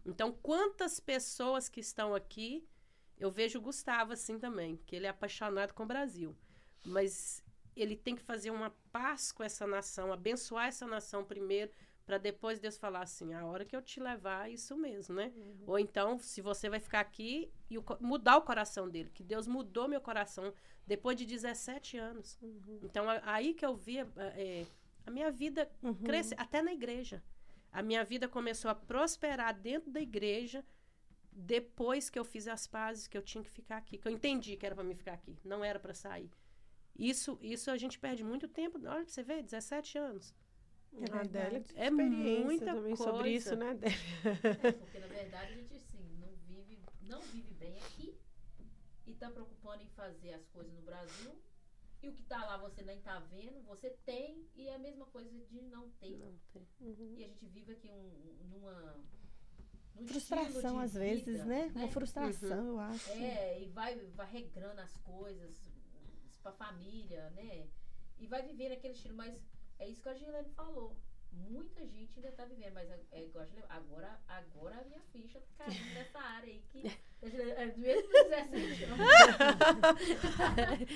[0.05, 2.67] Então, quantas pessoas que estão aqui,
[3.19, 6.35] eu vejo o Gustavo assim também, que ele é apaixonado com o Brasil.
[6.85, 7.43] Mas
[7.77, 11.71] ele tem que fazer uma paz com essa nação, abençoar essa nação primeiro,
[12.07, 15.33] para depois Deus falar assim, a hora que eu te levar, é isso mesmo, né?
[15.67, 19.47] Ou então, se você vai ficar aqui e o mudar o coração dele, que Deus
[19.47, 20.53] mudou meu coração
[20.87, 22.39] depois de 17 anos.
[22.83, 24.67] Então, a- aí que eu vi a, é,
[25.07, 25.95] a minha vida Uhum.
[25.95, 27.23] crescer, até na igreja.
[27.73, 30.63] A minha vida começou a prosperar dentro da igreja
[31.35, 34.57] depois que eu fiz as pazes, que eu tinha que ficar aqui, que eu entendi
[34.57, 36.31] que era para mim ficar aqui, não era para sair.
[36.97, 38.79] Isso, isso a gente perde muito tempo.
[38.87, 40.35] Olha, você vê, 17 anos.
[40.93, 41.75] É a Adélia verdade.
[41.77, 43.29] É experiência muita também sobre coisa.
[43.31, 43.99] isso, né, Adélia?
[44.65, 48.17] É, porque na verdade a gente assim, não vive, não vive bem aqui
[49.05, 51.35] e tá preocupando em fazer as coisas no Brasil.
[52.01, 55.07] E o que tá lá você nem tá vendo, você tem, e é a mesma
[55.07, 56.19] coisa de não ter.
[56.19, 56.67] Não tem.
[56.79, 59.03] E a gente vive aqui um, numa.
[60.07, 61.73] Frustração, às vezes, vida, né?
[61.75, 63.11] Uma frustração, eu acho.
[63.13, 65.57] É, e vai, vai regrando as coisas
[66.43, 67.67] pra família, né?
[68.19, 69.41] E vai vivendo aquele estilo, mas
[69.79, 70.97] é isso que a Gilene falou.
[71.51, 73.27] Muita gente ainda tá vivendo, mas é, é
[73.69, 76.87] agora, agora a minha ficha tá caindo nessa área aí que.
[77.25, 78.99] é, mesmo com 17 anos.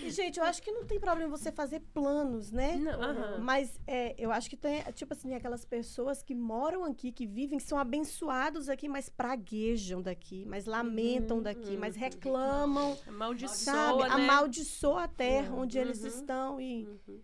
[0.02, 2.76] E, gente, eu acho que não tem problema você fazer planos, né?
[2.76, 3.40] Não.
[3.40, 7.58] Mas é, eu acho que tem, tipo assim, aquelas pessoas que moram aqui, que vivem,
[7.58, 14.02] que são abençoados aqui, mas praguejam daqui, mas lamentam daqui, mas reclamam, Amaldiçoa, sabe?
[14.02, 14.08] né?
[14.10, 16.08] Amaldiçoa a terra Uhum, onde eles uhum.
[16.08, 16.60] estão.
[16.60, 17.20] E, Uhum.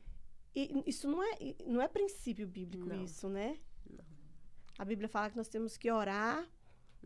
[0.55, 1.37] E isso não é,
[1.67, 3.03] não é princípio bíblico, Não.
[3.05, 3.59] isso, né?
[3.89, 4.05] Não.
[4.79, 6.49] A Bíblia fala que nós temos que orar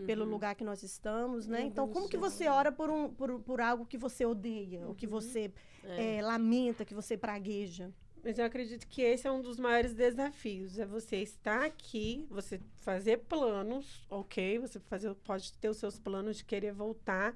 [0.06, 0.30] pelo Uhum.
[0.30, 1.62] lugar que nós estamos, né?
[1.62, 2.20] Uhum, Então, como que sim.
[2.20, 6.18] você ora por, um, por, por algo que você odeia, ou que você É.
[6.18, 7.92] eh, lamenta, que você pragueja?
[8.22, 10.78] Mas eu acredito que esse é um dos maiores desafios.
[10.78, 14.58] É você estar aqui, você fazer planos, ok?
[14.58, 17.34] Você fazer, pode ter os seus planos de querer voltar,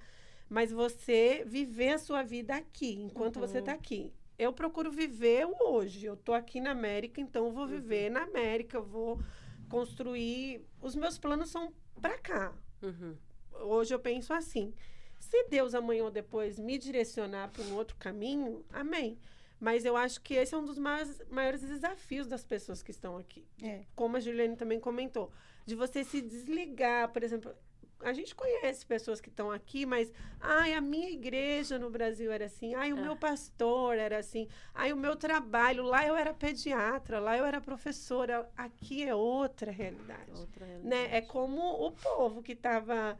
[0.48, 3.60] mas você viver a sua vida aqui, enquanto você Uhum.
[3.60, 4.12] está aqui.
[4.38, 6.06] Eu procuro viver o hoje.
[6.06, 9.20] Eu tô aqui na América, então eu vou viver na América, eu vou
[9.68, 10.66] construir.
[10.80, 12.52] Os meus planos são para cá.
[12.82, 13.16] Uhum.
[13.60, 14.74] Hoje eu penso assim:
[15.18, 19.18] se Deus amanhã ou depois me direcionar para um outro caminho, amém.
[19.60, 23.16] Mas eu acho que esse é um dos maiores, maiores desafios das pessoas que estão
[23.16, 23.46] aqui.
[23.62, 23.84] É.
[23.94, 25.30] Como a Juliane também comentou,
[25.64, 27.54] de você se desligar, por exemplo.
[28.02, 32.46] A gente conhece pessoas que estão aqui, mas ai, a minha igreja no Brasil era
[32.46, 33.00] assim, ai, o É.
[33.00, 37.60] meu pastor era assim, ai, o meu trabalho, lá eu era pediatra, lá eu era
[37.60, 40.72] professora, aqui é outra realidade Outra né?
[40.74, 41.26] É realidade.
[41.28, 43.18] como o povo que estava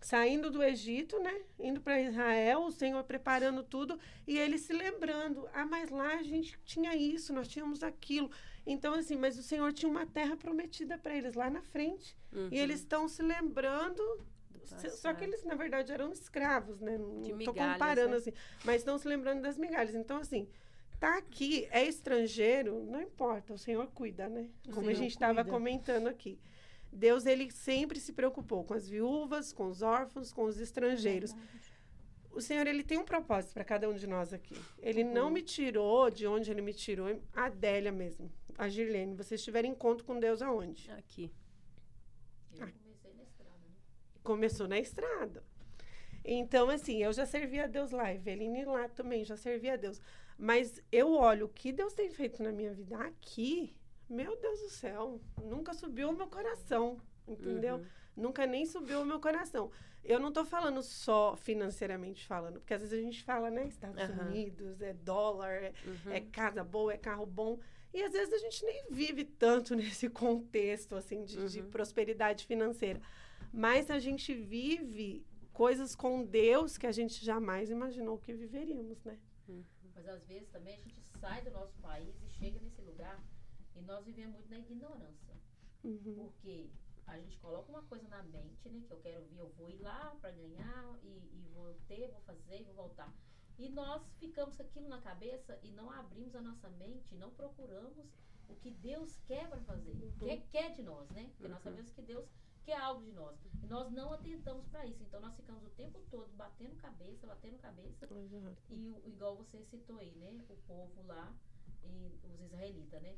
[0.00, 1.42] saindo do Egito, né?
[1.58, 6.22] Indo para Israel, o Senhor preparando tudo e eles se lembrando: ah, mas lá a
[6.22, 8.30] gente tinha isso, nós tínhamos aquilo.
[8.66, 12.16] Então, assim, mas o Senhor tinha uma terra prometida para eles lá na frente.
[12.32, 12.48] Uhum.
[12.50, 14.02] E eles estão se lembrando.
[14.52, 16.96] Do Só que eles, na verdade, eram escravos, né?
[16.98, 18.16] Não De migalhas, comparando né?
[18.16, 18.32] assim.
[18.64, 19.94] Mas estão se lembrando das migalhas.
[19.94, 20.48] Então, assim,
[21.00, 24.48] tá aqui, é estrangeiro, não importa, o Senhor cuida, né?
[24.72, 26.38] Como a gente estava comentando aqui.
[26.92, 31.34] Deus, ele sempre se preocupou com as viúvas, com os órfãos, com os estrangeiros.
[32.32, 34.54] O Senhor, ele tem um propósito para cada um de nós aqui.
[34.80, 35.32] Ele não Uhum.
[35.32, 39.14] me tirou de onde ele me tirou, a Adélia mesmo, a Girlene.
[39.16, 40.90] Vocês tiveram encontro com Deus aonde?
[40.92, 41.30] Aqui.
[42.52, 43.74] Eu comecei na estrada, né?
[44.22, 45.44] começou na estrada.
[46.24, 50.00] Então, assim, eu já servia a Deus lá, Eveline lá também já servia a Deus.
[50.38, 53.74] Mas eu olho o que Deus tem feito na minha vida aqui,
[54.08, 57.76] meu Deus do céu, nunca subiu o meu coração, entendeu?
[57.76, 57.86] Uhum.
[58.16, 59.70] Nunca nem subiu o meu coração.
[60.04, 64.02] Eu não tô falando só financeiramente falando, porque às vezes a gente fala, né, Estados
[64.02, 64.28] Aham.
[64.28, 66.12] Unidos, é dólar, é, Uhum.
[66.12, 67.58] é casa boa, é carro bom.
[67.92, 71.70] E às vezes a gente nem vive tanto nesse contexto assim de, de Uhum.
[71.70, 73.00] prosperidade financeira.
[73.52, 79.18] Mas a gente vive coisas com Deus que a gente jamais imaginou que viveríamos, né?
[79.94, 83.22] Mas às vezes também a gente sai do nosso país e chega nesse lugar
[83.76, 85.34] e nós vivemos muito na ignorância.
[85.84, 86.14] Uhum.
[86.14, 86.70] Porque
[87.10, 88.82] a gente coloca uma coisa na mente, né?
[88.86, 92.20] Que eu quero vir, eu vou ir lá para ganhar e, e vou ter, vou
[92.22, 93.12] fazer vou voltar.
[93.58, 98.06] E nós ficamos com aquilo na cabeça e não abrimos a nossa mente, não procuramos
[98.48, 101.24] o que Deus quer para fazer, o que quer de nós, né?
[101.36, 101.64] Porque nós Uhum.
[101.64, 102.26] sabemos que Deus
[102.64, 103.36] quer algo de nós.
[103.62, 105.02] E nós não atentamos para isso.
[105.02, 108.54] Então nós ficamos o tempo todo batendo cabeça, batendo cabeça Exato.
[108.70, 110.44] e igual você citou aí, né?
[110.48, 111.32] O povo lá,
[111.84, 113.16] e os israelitas, né?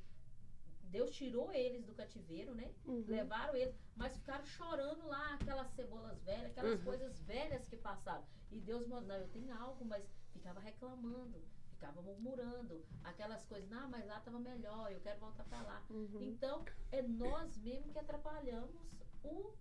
[0.93, 2.71] Deus tirou eles do cativeiro, né?
[2.85, 3.05] Uhum.
[3.09, 6.85] Levaram eles, mas ficaram chorando lá, aquelas cebolas velhas, aquelas Uhum.
[6.85, 8.25] coisas velhas que passaram.
[8.51, 13.89] E Deus mandou, não, eu tenho algo, mas ficava reclamando, ficava murmurando, aquelas coisas, não,
[13.89, 15.83] mas lá estava melhor, eu quero voltar para lá.
[15.89, 16.19] Uhum.
[16.21, 18.83] Então, é nós mesmo que atrapalhamos
[19.25, 19.55] o,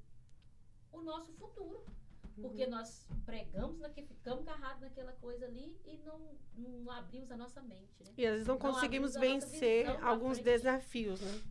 [0.91, 1.85] o nosso futuro.
[2.35, 6.19] Porque nós pregamos, naque, ficamos agarrados naquela coisa ali e não,
[6.55, 8.13] não abrimos a nossa mente, né?
[8.17, 11.41] E às vezes não Não conseguimos vencer alguns desafios, né?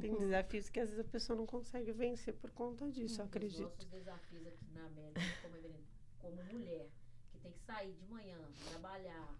[0.00, 0.18] Tem Uhum.
[0.18, 3.62] desafios que às vezes a pessoa não consegue vencer por conta disso, eu Os acredito.
[3.62, 5.56] nossos desafios aqui na América, como,
[6.18, 6.88] como mulher,
[7.32, 9.34] que tem que sair de manhã, trabalhar,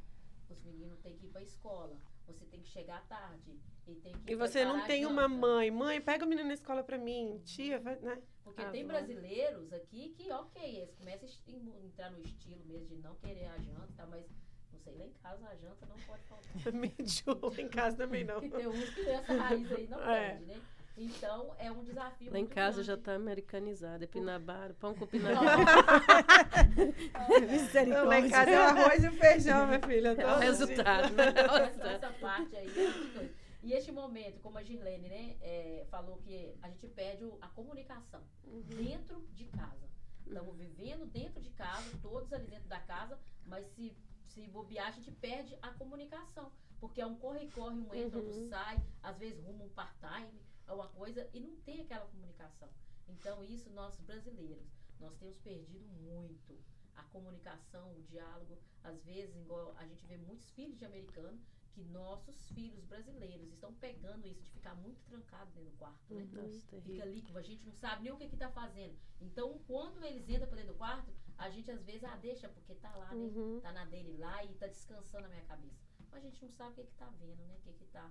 [0.48, 1.96] os meninos têm que ir para a escola,
[2.32, 5.70] você tem que chegar à tarde e tem que E você não tem uma mãe.
[5.70, 7.40] Mãe, pega o menino na escola pra mim.
[7.44, 8.20] Tia, vai, né?
[8.44, 12.96] Porque Ah, tem brasileiros aqui que, ok, eles começam a entrar no estilo mesmo de
[13.02, 14.06] não querer a janta, tá?
[14.06, 14.24] mas
[14.72, 16.48] não sei, lá em casa a janta não pode faltar.
[16.72, 17.52] Mediu.
[17.58, 18.40] Em casa também não.
[18.48, 20.30] Tem uns que essa raiz aí não É.
[20.30, 20.60] perde, né?
[21.00, 22.32] Então é um desafio.
[22.32, 23.04] Lá em casa já grande.
[23.04, 24.02] tá americanizado.
[24.02, 25.56] É pinabara, pão com pinabara.
[27.48, 28.02] Misericórdia.
[28.04, 30.08] Lá em casa é o arroz e o feijão, minha filha.
[30.08, 31.24] É o resultado, né?
[31.36, 32.68] É o essa, parte aí.
[32.68, 33.48] é.
[33.62, 37.48] E este momento, como a Girlene, né, é, falou que a gente perde o- a
[37.48, 38.20] comunicação
[38.66, 39.88] dentro de casa.
[40.26, 43.96] Estamos vivendo dentro de casa, todos ali dentro da casa, mas se,
[44.28, 46.50] se bobear, a gente perde a comunicação.
[46.80, 48.48] Porque é um corre-corre, um entra, outro Uhum.
[48.48, 50.28] sai, às vezes rumo um part-time,
[50.68, 52.68] é uma coisa, e não tem aquela comunicação.
[53.08, 54.68] Então, isso nós brasileiros,
[55.00, 56.58] nós temos perdido muito
[56.94, 58.58] a comunicação, o diálogo.
[58.82, 61.40] Às vezes, igual a gente vê muitos filhos de americano,
[61.72, 66.28] que nossos filhos brasileiros estão pegando isso de ficar muito trancado dentro do quarto, né?
[66.32, 68.98] Nossa, Fica ali, a gente não sabe nem o que que tá fazendo.
[69.20, 72.74] Então, quando eles entram para dentro do quarto, a gente às vezes, ah, deixa, porque
[72.74, 73.24] tá lá, né?
[73.26, 73.60] Uhum.
[73.60, 75.78] Tá na dele lá e tá descansando a minha cabeça.
[76.10, 77.54] mas a gente não sabe o que que tá vendo, né?
[77.58, 78.10] O que que tá,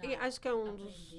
[0.00, 1.14] tá E acho que é um dos,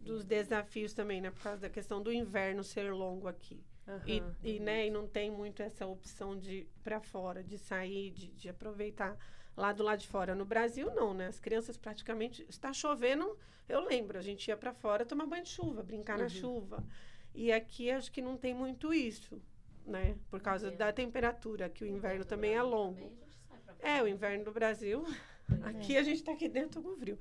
[0.00, 1.30] dos desafios também, né?
[1.30, 3.62] Por causa da questão do inverno ser longo aqui.
[4.04, 4.34] E, Aham.
[4.42, 8.28] e, né, e não tem muito essa opção de ir para fora, de sair, de,
[8.32, 9.16] de aproveitar
[9.56, 10.34] lá do lado de fora.
[10.34, 11.26] No Brasil, não, né?
[11.28, 12.44] As crianças praticamente.
[12.48, 16.24] Está chovendo, eu lembro, a gente ia para fora tomar banho de chuva, brincar na
[16.24, 16.28] Uhum.
[16.30, 16.84] chuva.
[17.32, 19.40] E aqui acho que não tem muito isso,
[19.84, 20.16] né?
[20.30, 20.70] Por causa É.
[20.72, 23.12] da temperatura, que o inverno também é longo.
[23.80, 25.04] É, o inverno do Brasil.
[25.48, 25.68] É.
[25.68, 27.16] Aqui a gente tá aqui dentro com frio.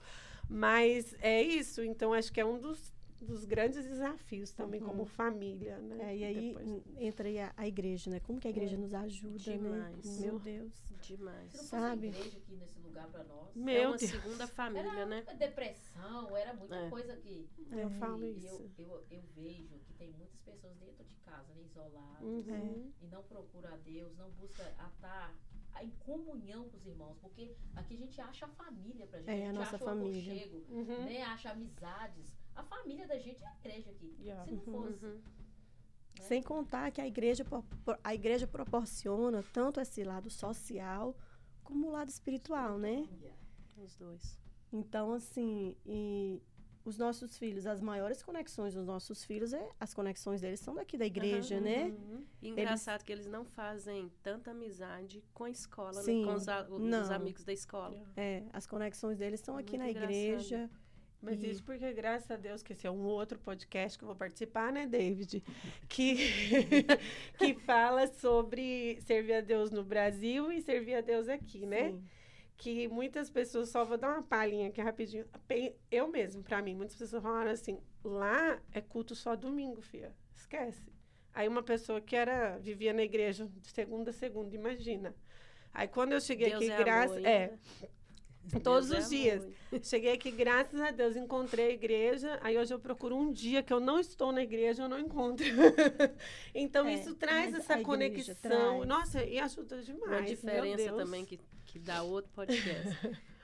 [0.49, 4.87] Mas é isso, então acho que é um dos, dos grandes desafios também Uhum.
[4.87, 6.11] como família, né?
[6.13, 8.19] É, e aí Depois- entra aí a, a igreja, né?
[8.19, 9.57] Como que a igreja nos ajuda, né?
[9.57, 10.19] Demais.
[10.19, 10.73] Meu Deus.
[11.01, 11.51] Demais.
[11.51, 12.07] Se não sabe?
[12.07, 14.11] a igreja aqui nesse lugar pra nós, É Meu uma Deus.
[14.11, 15.23] segunda família, era né?
[15.37, 16.89] depressão, era muita É.
[16.89, 18.47] coisa que Eu falo e isso.
[18.47, 22.91] eu, eu, eu vejo que tem muitas pessoas dentro de casa, né, isoladas, Uhum.
[23.01, 25.33] e não procura a Deus, não busca estar
[25.83, 29.33] em comunhão com os irmãos, porque aqui a gente acha a família pra gente, É,
[29.33, 30.33] a a gente nossa acha família.
[30.33, 31.05] o aconchego, Uhum.
[31.05, 32.33] né, acha amizades.
[32.55, 34.15] A família da gente é a igreja aqui.
[34.19, 34.45] Yeah.
[34.45, 35.21] Se não fosse, Uhum.
[36.21, 37.45] Sem contar que a igreja,
[38.01, 41.13] a igreja proporciona tanto esse lado social
[41.61, 43.05] como o lado espiritual, né?
[43.77, 44.39] Os dois.
[44.71, 46.41] Então, assim, e
[46.85, 50.97] os nossos filhos, as maiores conexões dos nossos filhos, é, as conexões deles são daqui
[50.97, 51.85] da igreja, né?
[51.85, 52.23] Uhum.
[52.43, 56.27] Engraçado que eles não fazem tanta amizade com a escola, Sim, né?
[56.31, 57.97] Com os, a- os amigos da escola.
[58.15, 60.11] É, as conexões deles estão aqui Muito na engraçado.
[60.15, 60.69] igreja.
[61.21, 64.07] Mas E- isso porque, graças a Deus, que esse é um outro podcast que eu
[64.07, 65.41] vou participar, né, David?
[65.89, 66.17] Que,
[67.39, 71.89] que fala sobre servir a Deus no Brasil e servir a Deus aqui, né?
[71.91, 72.03] Sim.
[72.57, 75.25] Que muitas pessoas, só vou dar uma palhinha aqui rapidinho.
[75.91, 80.13] Eu mesmo, pra mim, muitas pessoas falaram assim: lá é culto só domingo, filha.
[80.35, 80.83] Esquece.
[81.33, 85.13] Aí uma pessoa que era vivia na igreja de segunda a segunda, imagina.
[85.73, 87.23] Aí quando eu cheguei Deus aqui, é graças.
[87.25, 87.53] É,
[88.63, 89.43] todos Deus os é dias.
[89.43, 89.55] amor.
[89.83, 92.39] Cheguei aqui, graças a Deus, encontrei a igreja.
[92.41, 95.45] Aí hoje eu procuro um dia que eu não estou na igreja, eu não encontro.
[96.55, 98.35] então É, isso traz essa a conexão.
[98.41, 98.85] traz.
[98.87, 100.09] Nossa, e ajuda demais.
[100.09, 101.37] Uma meu diferença também que,
[101.75, 102.87] que dá outro podcast.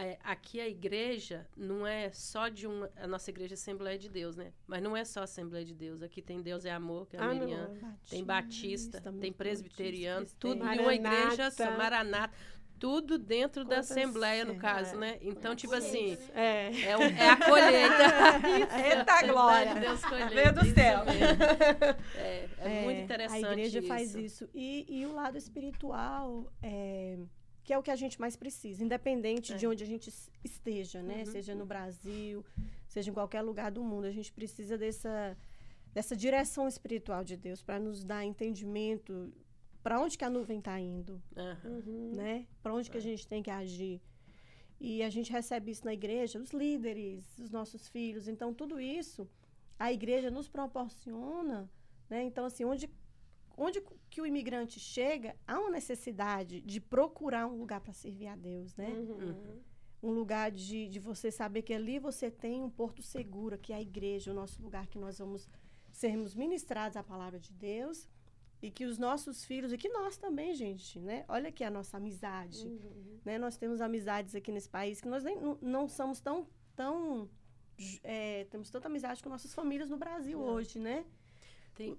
[0.00, 2.88] É, aqui a igreja não é só de uma.
[2.98, 4.52] A nossa igreja é Assembleia de Deus, né?
[4.64, 6.02] Mas não é só Assembleia de Deus.
[6.04, 7.30] Aqui tem Deus é Amor, que é Ah, não.
[7.32, 7.98] ameriano.
[8.08, 11.50] Tem Batista, tem presbiteriano, Batista, tudo tem- em uma igreja Maranata.
[11.50, 12.34] só, Maranata,
[12.78, 14.98] tudo dentro da Quantas- Assembleia, no é, caso, é.
[14.98, 15.18] né?
[15.20, 16.28] Então, tipo assim, né?
[16.32, 16.80] É.
[16.90, 18.04] é, o- é a colheita.
[19.00, 19.74] Eita glória!
[19.74, 21.00] Deus colheita, Meu do isso céu!
[22.14, 24.44] É, é, muito interessante A igreja faz isso.
[24.44, 24.50] isso.
[24.54, 27.18] E, e o lado espiritual, é,
[27.68, 29.56] que é o que a gente mais precisa, independente É.
[29.60, 31.18] de onde a gente es- esteja, né?
[31.18, 31.26] Uhum.
[31.26, 32.42] Seja no Brasil,
[32.94, 34.06] seja em qualquer lugar do mundo.
[34.06, 35.36] A gente precisa dessa,
[35.92, 39.30] dessa direção espiritual de Deus para nos dar entendimento
[39.82, 41.22] para onde que a nuvem está indo.
[41.36, 42.12] Uhum.
[42.16, 42.46] né?
[42.62, 43.02] Para onde que a É.
[43.10, 44.00] gente tem que agir.
[44.80, 48.28] E a gente recebe isso na igreja, os líderes, os nossos filhos.
[48.28, 49.28] Então, tudo isso
[49.78, 51.70] a igreja nos proporciona,
[52.08, 52.22] né?
[52.24, 52.88] Então, assim, onde,
[53.58, 58.36] onde que o imigrante chega, há uma necessidade de procurar um lugar para servir a
[58.36, 58.88] Deus, né?
[58.88, 59.60] Uhum.
[60.02, 63.76] Um lugar de, de você saber que ali você tem um porto seguro, que é
[63.76, 65.48] a igreja, o nosso lugar que nós vamos
[65.90, 68.08] sermos ministrados a palavra de Deus.
[68.60, 71.24] E que os nossos filhos, e que nós também, gente, né?
[71.28, 73.20] Olha aqui a nossa amizade Uhum.
[73.24, 73.38] né?
[73.38, 76.44] Nós temos amizades aqui nesse país que nós nem, não, não somos tão,
[76.74, 77.30] tão
[78.02, 80.46] é, temos tanta amizade com nossas famílias no Brasil Não.
[80.46, 81.04] hoje, né?
[81.74, 81.96] Tem,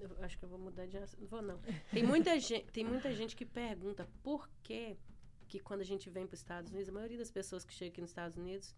[0.00, 1.20] eu acho que eu vou mudar de assunto.
[1.20, 1.60] Não vou, não.
[1.92, 4.96] Tem muita, gente, tem muita gente que pergunta por que,
[5.48, 7.92] que quando a gente vem para os Estados Unidos, a maioria das pessoas que chegam
[7.92, 8.74] aqui nos Estados Unidos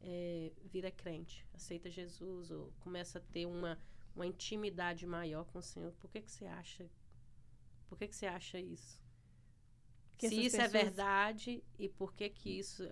[0.00, 3.78] é, vira crente, aceita Jesus ou começa a ter uma,
[4.14, 5.92] uma intimidade maior com o Senhor.
[5.94, 6.88] Por que, que você acha?
[7.88, 9.02] Por que, que você acha isso?
[10.16, 12.82] Que Se isso é pessoas- verdade e por que que isso,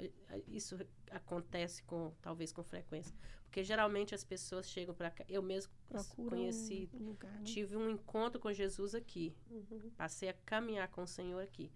[0.47, 0.79] isso
[1.11, 3.15] acontece com talvez com frequência?
[3.47, 5.25] Porque geralmente as pessoas chegam para cá.
[5.29, 7.45] Eu mesmo Procura conheci um lugar, né?
[7.45, 9.35] Tive um encontro com Jesus aqui.
[9.51, 9.91] Uhum.
[9.97, 11.73] Passei a caminhar com o Senhor aqui.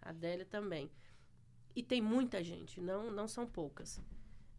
[0.00, 0.90] A Adélia também.
[1.74, 4.00] E tem muita gente, não, não são poucas.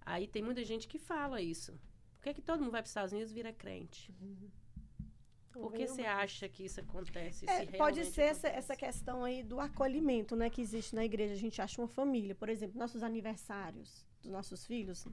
[0.02, 1.80] Aí tem muita gente que fala isso.
[2.16, 4.14] Por que, que todo mundo vai para os Estados Unidos e vira crente?
[5.54, 7.50] Por que você acha que isso acontece?
[7.50, 8.72] É, pode ser essa, acontece?
[8.72, 11.34] essa questão aí do acolhimento, né, que existe na igreja.
[11.34, 12.36] A gente acha uma família.
[12.36, 15.08] Por exemplo, nossos aniversários dos nossos filhos.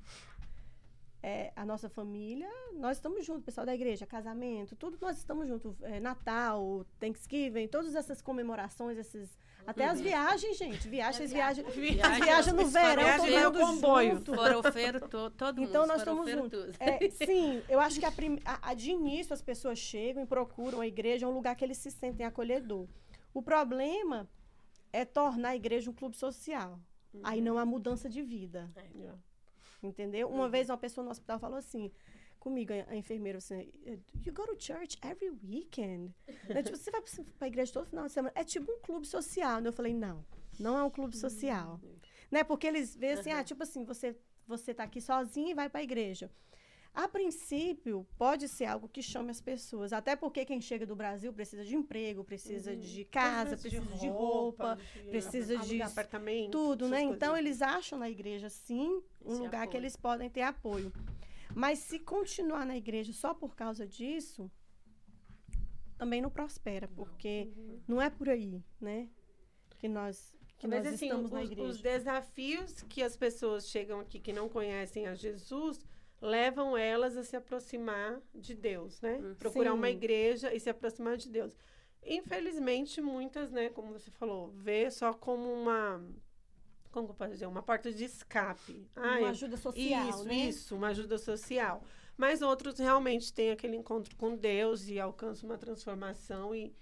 [1.25, 5.81] É, a nossa família, nós estamos juntos, pessoal da igreja, casamento, tudo nós estamos juntos.
[5.83, 9.39] É, Natal, Thanksgiving, todas essas comemorações, esses.
[9.65, 10.89] Até as viagens, gente.
[10.89, 11.67] Viagens, É viagens.
[11.73, 14.15] Viagem, As viagens no verão, viagem todo é o mundo comboio.
[14.17, 14.35] junto.
[14.35, 15.69] Forofeiro, to, todo mundo.
[15.69, 16.75] Então, nós os estamos juntos.
[16.81, 20.27] É, sim, eu acho que a, prim- a- a de início as pessoas chegam e
[20.27, 22.89] procuram a igreja, é um lugar que eles se sentem acolhedor.
[23.33, 24.29] O problema
[24.93, 26.81] é tornar a igreja um clube social.
[27.23, 28.69] aí não há mudança de vida.
[28.97, 29.17] Yeah.
[29.83, 30.29] Entendeu?
[30.29, 31.91] Uma vez uma pessoa no hospital falou assim
[32.43, 33.73] comigo, a, a enfermeira, assim,
[34.27, 36.13] you go to church every weekend?
[36.49, 36.61] né?
[36.61, 37.01] tipo, você vai
[37.39, 38.33] pra igreja todo final de semana.
[38.35, 39.61] É tipo um clube social.
[39.61, 39.69] né?
[39.69, 40.25] Eu falei, não,
[40.59, 41.81] não é um clube social.
[42.31, 42.43] Né?
[42.43, 45.85] Porque eles veem assim, ah, tipo assim, você, você tá aqui sozinho e vai pra
[45.85, 46.29] igreja.
[46.95, 49.95] A princípio, pode ser algo que chame as pessoas.
[49.95, 54.79] Até porque quem chega do Brasil precisa de emprego, precisa de casa, precisa de roupa,
[54.95, 56.99] de precisa de apartamento, tudo, né?
[56.99, 57.17] coisas.
[57.17, 59.81] Então eles acham na igreja sim um Esse lugar que apoio.
[59.81, 60.93] eles podem ter apoio.
[61.55, 64.51] Mas se continuar na igreja só por causa disso,
[65.97, 67.49] também não prospera, porque
[67.89, 69.09] não é por aí, né?
[69.79, 71.69] Que nós que Mas nós assim, estamos na os, igreja.
[71.71, 75.81] os desafios que as pessoas chegam aqui que não conhecem a Jesus
[76.23, 79.35] levam elas a se aproximar de Deus, né?
[79.39, 79.95] Procurar uma Sim.
[79.95, 81.57] igreja e se aproximar de Deus.
[82.05, 86.01] Infelizmente, muitas, né, como você falou, vê só como uma
[86.91, 88.87] como que eu posso dizer, uma porta de escape.
[88.95, 90.35] Ah, uma ajuda social, isso, né?
[90.35, 91.83] isso, uma ajuda social.
[92.19, 96.77] Mas outros realmente têm aquele encontro com Deus e alcançam uma transformação e,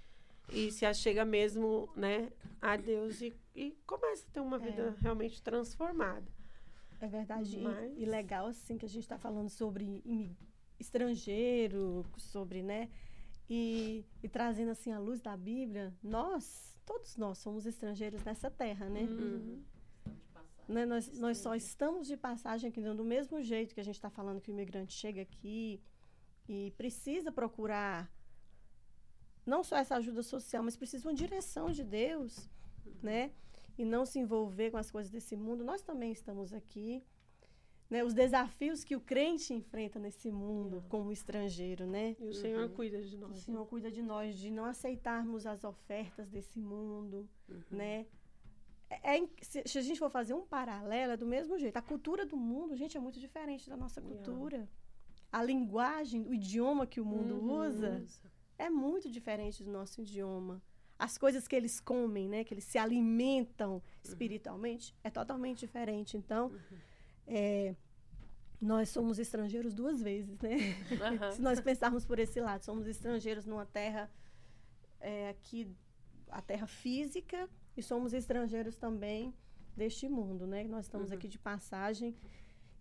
[0.48, 5.40] e se achega mesmo, né, a Deus e, e começa a ter uma vida realmente
[5.40, 6.26] transformada.
[7.00, 7.56] É verdade.
[7.58, 10.02] E- Mas- E, legal, assim, que a gente está falando sobre
[10.78, 12.88] estrangeiro, sobre, né?
[13.48, 15.92] E, e trazendo, assim, a luz da Bíblia.
[16.02, 19.02] Nós, todos nós somos estrangeiros nessa terra, né?
[19.02, 19.62] Uhum.
[19.66, 19.70] De.
[20.72, 24.08] Né, Nós, nós só estamos de passagem aqui, do mesmo jeito que a gente está
[24.08, 25.82] falando que o imigrante chega aqui
[26.48, 28.08] e precisa procurar
[29.44, 32.48] não só essa ajuda social, mas precisa uma direção de Deus,
[33.02, 33.32] né?
[33.80, 35.64] E não se envolver com as coisas desse mundo.
[35.64, 37.02] Nós também estamos aqui.
[37.88, 38.04] Né?
[38.04, 42.14] Os desafios que o crente enfrenta nesse mundo como estrangeiro, né?
[42.20, 43.38] E o Senhor cuida de O nós.
[43.38, 47.28] Senhor cuida de nós, de não aceitarmos as ofertas desse mundo,
[47.70, 48.06] né?
[48.90, 51.76] É, é se, se a gente for fazer um paralelo, é do mesmo jeito.
[51.78, 54.14] A cultura do mundo, gente, é muito diferente da nossa Yeah.
[54.24, 54.68] cultura.
[55.32, 57.66] A linguagem, o idioma que o mundo Uhum.
[57.66, 58.04] usa
[58.58, 60.62] é muito diferente do nosso idioma.
[61.00, 66.14] As coisas que eles comem, né, que eles se alimentam espiritualmente, é totalmente diferente.
[66.14, 66.52] Então,
[67.26, 67.74] é,
[68.60, 70.76] nós somos estrangeiros duas vezes, né?
[71.00, 71.32] Aham.
[71.32, 74.10] Se nós pensarmos por esse lado, somos estrangeiros numa terra
[75.00, 75.74] é, aqui,
[76.28, 79.32] a terra física, e somos estrangeiros também
[79.74, 80.64] deste mundo, né?
[80.64, 82.14] Nós estamos aqui de passagem.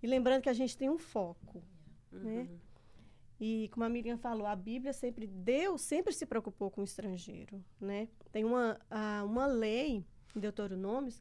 [0.03, 1.63] E lembrando que a gente tem um foco,
[2.11, 2.49] né?
[3.39, 7.63] E como a Miriam falou, a Bíblia sempre, Deus sempre se preocupou com o estrangeiro,
[7.79, 8.09] né?
[8.31, 11.19] Tem uma, ah, uma lei em Deuteronômios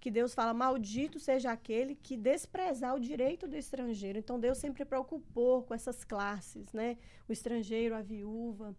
[0.00, 4.18] que Deus fala, maldito seja aquele que desprezar o direito do estrangeiro.
[4.18, 6.96] Então, Deus sempre preocupou com essas classes, né?
[7.28, 8.76] O estrangeiro, a viúva.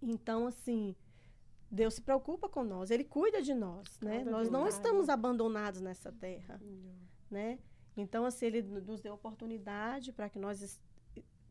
[0.00, 0.94] Então, assim,
[1.70, 4.22] Deus se preocupa com nós, Ele cuida de nós, né?
[4.24, 6.60] Nós não estamos abandonados nessa terra,
[7.30, 7.58] né?
[7.96, 10.78] Então, assim, Ele nos deu oportunidade para que nós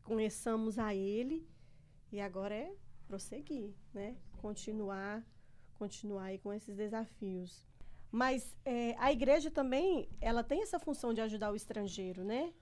[0.02, 1.46] conheçamos a Ele
[2.10, 2.74] e agora é
[3.06, 4.16] prosseguir, né?
[4.40, 5.24] Continuar,
[5.74, 7.66] continuar aí com esses desafios.
[8.10, 12.52] Mas é, a igreja também, ela tem essa função de ajudar o estrangeiro, né?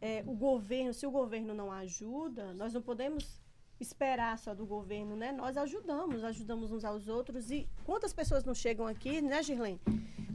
[0.00, 3.42] É, o governo, se o governo não ajuda, nós não podemos
[3.78, 5.32] esperar só do governo, né?
[5.32, 7.50] Nós ajudamos, ajudamos uns aos outros.
[7.50, 9.80] E quantas pessoas não chegam aqui, né, Girlene?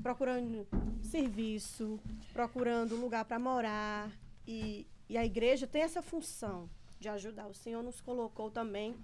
[0.04, 0.68] Procurando
[1.02, 2.00] serviço,
[2.34, 4.12] procurando lugar para morar.
[4.48, 6.70] E, e a igreja tem essa função
[7.00, 7.48] de ajudar.
[7.48, 8.96] O Senhor nos colocou também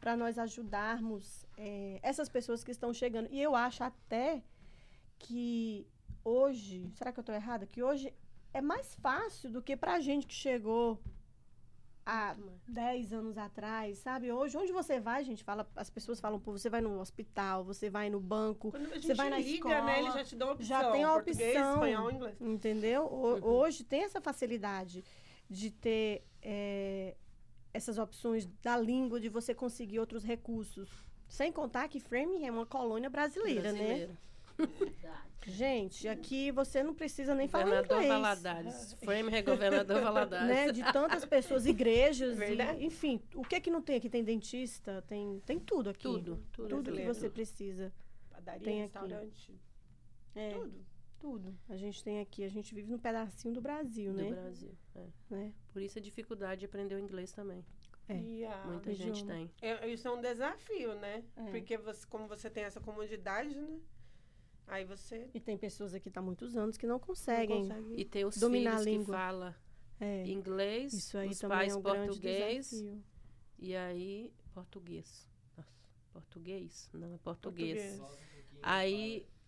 [0.00, 3.28] para nós ajudarmos é, essas pessoas que estão chegando.
[3.30, 4.42] E eu acho até
[5.18, 5.86] que
[6.24, 7.66] hoje, será que eu estou errada?
[7.66, 8.12] Que hoje
[8.52, 10.98] é mais fácil do que para a gente que chegou
[12.06, 12.34] há
[12.66, 14.32] 10 anos atrás, sabe?
[14.32, 17.88] Hoje, onde você vai, gente, fala, as pessoas falam, pô, você vai no hospital, você
[17.90, 20.66] vai no banco, a você vai na liga, escola, né, ele já te a opção.
[20.66, 21.74] já tem a português, opção.
[21.74, 22.36] espanhol, inglês.
[22.40, 23.04] Entendeu?
[23.04, 25.04] O- Hoje tem essa facilidade
[25.50, 27.16] de ter é,
[27.74, 30.88] essas opções da língua, de você conseguir outros recursos.
[31.28, 33.78] Sem contar que Framingham é uma colônia brasileira, né?
[33.78, 34.18] Brasileiro.
[34.56, 35.30] Verdade.
[35.46, 38.12] Gente, aqui você não precisa nem falar Governador inglês.
[38.12, 38.92] Valadares.
[39.02, 40.48] Frame é governador Valadares.
[40.48, 40.70] Né?
[40.72, 44.10] De tantas pessoas, igrejas, e, enfim, o que é que não tem aqui?
[44.10, 46.02] Tem dentista, tem, tem tudo aqui.
[46.02, 46.68] Tudo, tudo.
[46.68, 47.90] Tudo que você precisa.
[48.30, 48.82] Padaria, Tem aqui.
[48.82, 49.60] restaurante,
[50.34, 50.84] É, tudo.
[51.20, 51.54] Tudo.
[51.68, 54.30] A gente tem aqui, a gente vive num pedacinho do Brasil, do né?
[54.30, 54.72] Brasil.
[54.96, 55.06] é.
[55.28, 55.52] né?
[55.72, 57.64] Por isso a dificuldade de aprender o inglês também.
[58.08, 58.46] É.
[58.46, 59.14] A- Muita idioma.
[59.14, 59.50] gente tem.
[59.62, 61.22] é- isso é um desafio, né?
[61.36, 61.50] É.
[61.50, 63.78] Porque você, como você tem essa comodidade, né?
[64.66, 67.62] Aí você E tem pessoas aqui há muitos anos que não não conseguem.
[67.68, 67.94] consegue.
[68.00, 69.14] E tem os Dominar filhos a que língua.
[69.16, 69.54] falam
[70.00, 72.72] É, inglês, isso aí os pais é um português
[73.58, 75.28] e aí português.
[75.56, 75.70] Nossa,
[76.12, 76.88] português?
[76.92, 77.98] Não, é português.
[77.98, 78.20] Português.
[78.62, 79.39] Aí- fala,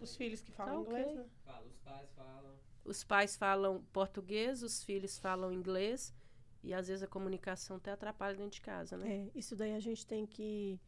[0.00, 1.16] os filhos, que falam Tá inglês, ok.
[1.18, 1.28] né?
[1.44, 2.58] Fala, os pais falam.
[2.84, 6.14] Os pais falam português, os filhos falam inglês.
[6.62, 9.30] E às vezes a comunicação até atrapalha dentro de casa, né?
[9.34, 10.80] É, isso daí a gente tem que,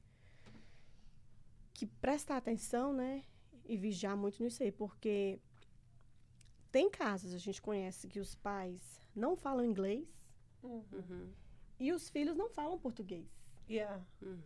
[1.72, 3.24] que prestar atenção, né?
[3.64, 5.38] E vigiar muito nisso aí, porque
[6.72, 10.08] tem casos, a gente conhece, que os pais não falam inglês
[10.62, 10.84] Uhum.
[10.92, 11.32] Uhum,
[11.78, 13.26] e os filhos não falam português.
[13.68, 14.04] Yeah.
[14.20, 14.38] uhum.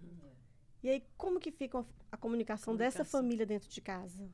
[0.85, 3.21] E aí, como que fica a, a comunicação, dessa Comunicação.
[3.23, 4.29] família dentro de casa?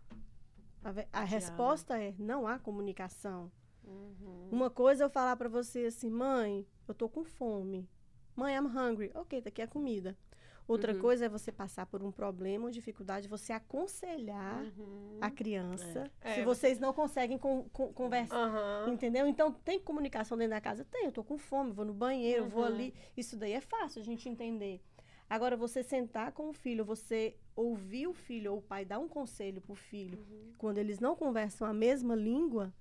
[1.12, 3.50] A, a resposta é, não há comunicação.
[3.84, 4.48] Uhum.
[4.50, 7.88] Uma coisa é eu falar pra você assim, mãe, eu tô com fome.
[8.34, 9.10] Mãe, I'm hungry.
[9.14, 10.18] Ok, tá aqui a comida.
[10.66, 11.00] Outra Uhum.
[11.00, 15.18] coisa é você passar por um problema ou dificuldade, você aconselhar Uhum.
[15.20, 16.08] a criança.
[16.20, 16.34] É.
[16.34, 18.36] Se É, vocês não conseguem con- con- conversar.
[18.36, 18.92] Aham.
[18.92, 19.26] Entendeu?
[19.26, 20.84] Então, tem comunicação dentro da casa?
[20.84, 22.68] Tem, eu tô com fome, vou no banheiro, vou Uhum.
[22.68, 22.94] ali.
[23.16, 24.80] Isso daí é fácil a gente entender.
[25.30, 29.08] Agora, você sentar com o filho, você ouvir o filho ou o pai dar um
[29.08, 30.52] conselho pro filho, Uhum.
[30.58, 32.74] quando eles não conversam a mesma língua,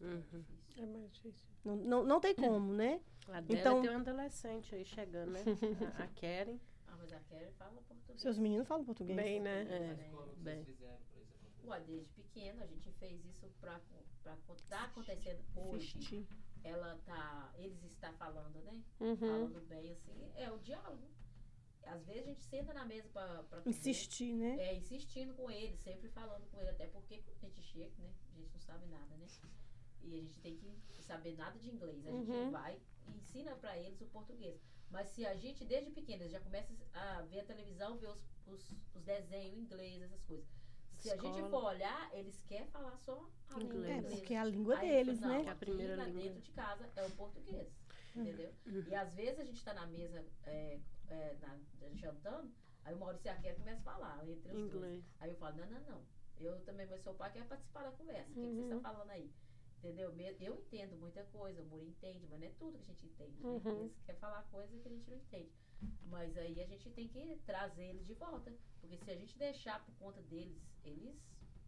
[0.00, 0.44] Uhum.
[0.78, 1.48] É mais difícil.
[1.64, 3.00] não, não, não tem como, né?
[3.28, 5.40] A dela Então- tem um adolescente aí chegando, né?
[6.00, 6.58] A, a Karen.
[6.86, 8.22] Ah, mas a Kelly fala português.
[8.22, 9.16] Seus meninos falam português.
[9.16, 9.62] Bem, né?
[9.68, 9.94] É,
[10.38, 10.62] bem.
[10.64, 11.66] vocês fizeram pra isso acontecer?
[11.68, 13.78] Ué, desde pequeno a gente fez isso pra,
[14.22, 14.34] pra
[14.68, 16.26] tá acontecendo hoje.
[16.64, 18.80] Ela tá, eles estão falando, né?
[19.00, 19.16] Uhum.
[19.16, 21.02] Falando bem assim, é o diálogo.
[21.88, 24.56] Às vezes a gente senta na mesa comer, Insistir, né?
[24.60, 28.12] É, insistindo com ele, sempre falando com ele, até porque quando a gente chega, né?
[28.34, 29.26] A gente não sabe nada, né?
[30.02, 32.06] E a gente tem que saber nada de inglês.
[32.06, 32.50] A gente Uhum.
[32.50, 32.78] vai
[33.08, 34.60] e ensina pra eles o português.
[34.90, 38.74] Mas se a gente, desde pequena, já começa a ver a televisão, ver os, os,
[38.94, 40.46] os desenhos em inglês, essas coisas.
[40.96, 41.50] Se a gente Escola.
[41.50, 44.04] for olhar, eles querem falar só a língua Inglês.
[44.04, 45.42] É, porque é a língua Aí, deles, não, né?
[45.42, 46.22] Que é a primeira língua.
[46.22, 47.68] dentro de casa é o português,
[48.22, 48.54] entendeu?
[48.66, 48.84] Uhum.
[48.88, 51.58] E às vezes a gente tá na mesa é, é, na-
[51.94, 52.52] jantando,
[52.84, 54.74] aí o Maurício a Kelly começam a falar entre os dois.
[54.74, 55.04] Inglês.
[55.20, 56.02] Aí eu falo, não, não, não.
[56.38, 58.30] Eu também vou ser o pai que quer participar da conversa.
[58.30, 58.64] O que, que vocês Uhum.
[58.64, 59.32] estão falando aí?
[59.78, 60.12] Entendeu?
[60.40, 63.40] Eu entendo muita coisa, o Muri entende, mas não é tudo que a gente entende.
[63.42, 63.48] né?
[63.48, 63.80] Uhum.
[63.82, 65.52] Eles querem falar coisa que a gente não entende.
[66.06, 68.52] Mas aí a gente tem que trazer eles de volta.
[68.80, 71.16] Porque se a gente deixar por conta deles, eles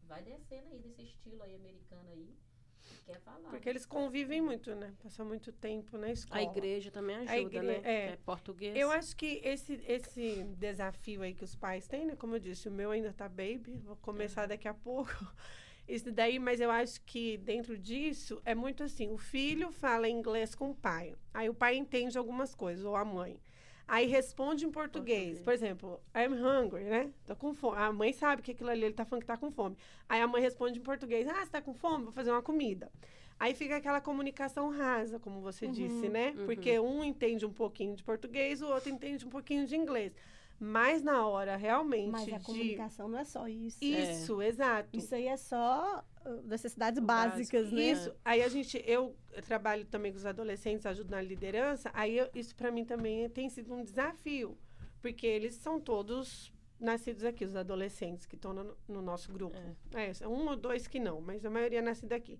[0.08, 2.36] vai descendo aí desse estilo aí americano aí.
[2.80, 3.50] Que Quer falar.
[3.50, 4.92] Porque eles convivem muito, né?
[5.02, 6.40] Passam muito tempo na escola.
[6.40, 7.74] A igreja também ajuda, igre- né?
[7.84, 8.06] é.
[8.08, 8.76] Que é português.
[8.76, 12.16] Eu acho que esse, esse desafio aí que os pais têm, né?
[12.16, 15.10] Como eu disse, o meu ainda tá baby, vou começar daqui a pouco.
[15.88, 20.54] Isso daí, mas eu acho que dentro disso é muito assim: o filho fala inglês
[20.54, 21.16] com o pai.
[21.34, 23.40] Aí o pai entende algumas coisas, ou a mãe.
[23.90, 25.40] Aí responde em português.
[25.40, 25.42] Português.
[25.42, 27.10] Por exemplo, I'm hungry, né?
[27.26, 27.76] Tô com fome.
[27.76, 29.76] A mãe sabe que aquilo ali ele tá falando que tá com fome.
[30.08, 32.04] Aí a mãe responde em português: Ah, você tá com fome?
[32.04, 32.88] Vou fazer uma comida.
[33.36, 36.34] Aí fica aquela comunicação rasa, como você disse, né?
[36.36, 36.46] uhum.
[36.46, 40.12] Porque um entende um pouquinho de português, o outro entende um pouquinho de inglês.
[40.62, 42.44] Mas na hora realmente Mas a de.
[42.44, 43.82] comunicação não é só isso.
[43.82, 44.90] Isso, exato.
[44.92, 47.76] Isso aí é só uh, necessidades básicas, básico.
[47.76, 47.82] né?
[47.90, 48.14] Isso.
[48.22, 51.90] Aí a gente, eu trabalho também com os adolescentes, ajudo na liderança.
[51.94, 54.58] Aí eu- isso para mim também tem sido um desafio,
[55.00, 59.56] porque eles são todos nascidos aqui, os adolescentes que estão no, no nosso grupo.
[59.94, 60.12] É.
[60.12, 62.38] são um ou dois que não, mas a maioria é nascida aqui.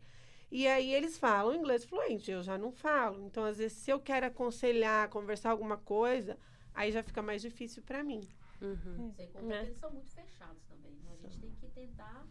[0.50, 3.22] E aí eles falam inglês fluente, eu já não falo.
[3.24, 6.36] Então, às vezes, se eu quero aconselhar, conversar alguma coisa,
[6.74, 8.20] aí já fica mais difícil para mim.
[8.60, 9.12] Uhum.
[9.16, 9.60] Sem contar né?
[9.60, 10.92] que eles são muito fechados também.
[10.92, 11.12] Né?
[11.12, 12.26] A gente tem que tentar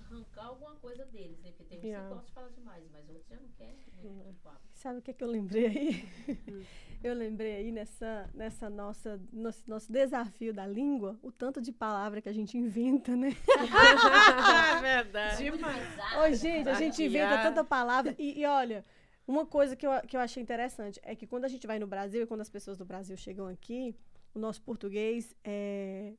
[0.00, 1.52] arrancar alguma coisa deles, né?
[1.56, 2.08] Porque tem uns Yeah.
[2.08, 4.60] que gostam de falar demais, mas outros já não querem muito papo.
[4.72, 6.08] Sabe o que, é que eu lembrei aí?
[7.02, 12.20] eu lembrei aí nessa, nessa nossa nosso, nosso desafio da língua, o tanto de palavra
[12.20, 13.30] que a gente inventa, né?
[14.78, 15.50] é verdade.
[15.50, 15.98] Demais.
[16.18, 18.14] Ô, gente, a gente inventa tanta palavra.
[18.18, 18.84] E, e olha,
[19.26, 21.86] uma coisa que eu, que eu achei interessante é que quando a gente vai no
[21.86, 23.94] Brasil e quando as pessoas do Brasil chegam aqui,
[24.34, 26.12] o nosso português é,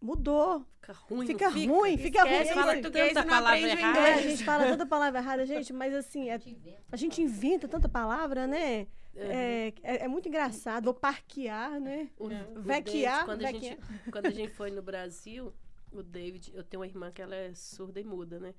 [0.00, 0.66] mudou.
[0.80, 1.26] Fica ruim.
[1.26, 2.60] Fica ruim, fica Esquece, ruim.
[2.60, 4.14] fala português tanta palavra aprende É, errada.
[4.14, 6.82] a gente fala tanta palavra errada, gente, mas assim, A é- gente inventa.
[6.90, 8.86] a gente inventa tanta palavra, né?
[9.14, 9.22] Uhum.
[9.30, 10.84] É, é, é muito engraçado.
[10.84, 12.08] Vou parquear, né?
[12.18, 12.46] O, É.
[12.56, 13.78] o Vequear, quando, a gente,
[14.10, 15.52] quando a gente foi no Brasil,
[15.92, 18.54] o David, eu tenho uma irmã que ela é surda e muda, né?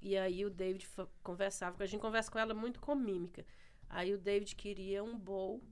[0.00, 0.88] E aí o David
[1.22, 3.44] conversava, porque a gente conversa com ela muito com mímica.
[3.88, 5.62] Aí o David queria um bowl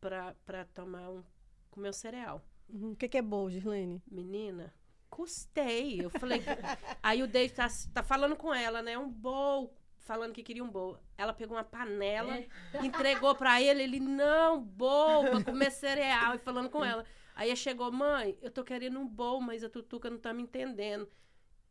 [0.00, 1.22] pra, pra tomar um,
[1.70, 2.42] comer um cereal.
[2.68, 2.92] Uhum.
[2.92, 4.02] O que, que é bom, Gislene?
[4.10, 4.72] Menina,
[5.10, 6.02] custei.
[6.02, 6.40] Eu falei.
[7.02, 8.96] aí o David tá, tá falando com ela, né?
[8.96, 10.98] Um bowl, falando que queria um bowl.
[11.16, 12.48] Ela pegou uma panela, É.
[12.82, 17.04] entregou pra ele, ele, não, bowl, pra comer cereal, e falando com ela.
[17.34, 21.08] Aí chegou, mãe, eu tô querendo um bowl, mas a Tutuca não tá me entendendo.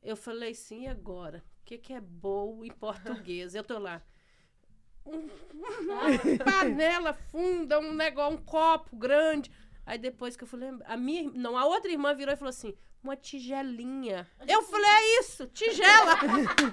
[0.01, 1.43] Eu falei, sim, e agora?
[1.61, 3.55] O que, que é bowl em português?
[3.55, 4.01] Eu tô lá.
[5.05, 5.27] Um-
[5.81, 9.51] uma panela funda, um negócio, um copo grande.
[9.85, 12.75] Aí depois que eu lembrar, a minha, não, a outra irmã virou e falou assim,
[13.01, 14.27] uma tigelinha.
[14.47, 16.11] Eu falei, é isso, tigela.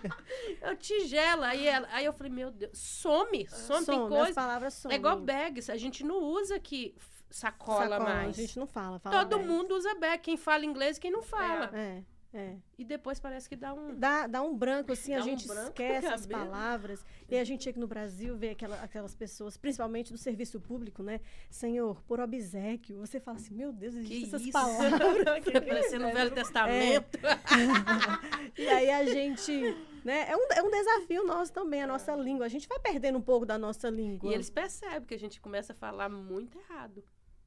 [0.62, 1.46] eu tigela.
[1.48, 4.34] Aí, ela, aí eu falei, meu Deus, some, some, tem Some, as coisa.
[4.34, 4.96] palavras somem.
[4.96, 6.96] É igual bags, a gente não usa aqui
[7.30, 8.36] sacola, Sacola, mais.
[8.38, 8.98] A gente não fala.
[8.98, 9.48] fala Todo bag.
[9.48, 11.70] mundo usa bag, quem fala inglês e quem não fala.
[11.72, 12.04] É, é.
[12.76, 13.94] E depois parece que dá um...
[13.94, 17.04] Dá, dá um branco, assim, a um gente branco esquece as palavras.
[17.28, 21.20] E a gente chega no Brasil, vê aquela, aquelas pessoas, principalmente do serviço público, né?
[21.48, 22.98] Senhor, por obsequio.
[22.98, 24.52] Você fala assim, meu Deus, Que existem essas isso?
[24.52, 25.44] palavras.
[25.68, 27.18] Parecendo o Velho Testamento.
[28.56, 29.52] E aí a gente,
[30.04, 30.30] né?
[30.30, 32.46] É um, é um desafio nosso também, a nossa língua.
[32.46, 34.30] A gente vai perdendo um pouco da nossa língua.
[34.30, 37.02] E eles percebem que a gente começa a falar muito errado.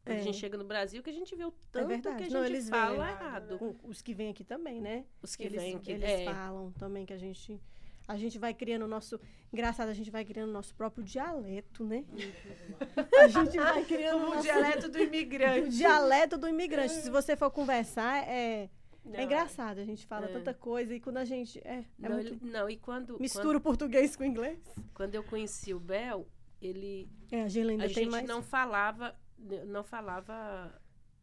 [0.08, 0.22] Quando É.
[0.22, 2.16] a gente chega no Brasil, que a gente vê o tanto verdade.
[2.18, 5.06] que a gente Não, eles fala errado, Os que vêm aqui também, né?
[5.22, 5.92] Os que eles, vêm aqui.
[5.92, 6.26] Eles é.
[6.26, 7.60] falam também que a gente...
[8.08, 9.20] A gente vai criando o nosso...
[9.52, 12.06] Engraçado, a gente vai criando o nosso próprio dialeto, né?
[13.22, 15.70] A gente vai criando o o nosso dialeto do o imigrante.
[15.76, 16.94] dialeto do imigrante.
[16.94, 18.70] Se você for conversar, é,
[19.04, 19.80] Não, é engraçado.
[19.80, 20.30] A gente fala É.
[20.32, 21.60] tanta coisa e quando a gente...
[21.66, 22.28] É, é não, muito...
[22.34, 24.60] ele- não, e quando, Mistura o português com o inglês.
[24.94, 26.26] quando, eu conheci o Bel,
[26.62, 28.26] ele É, a ainda a tem gente mais...
[28.26, 30.80] não falava, não falava,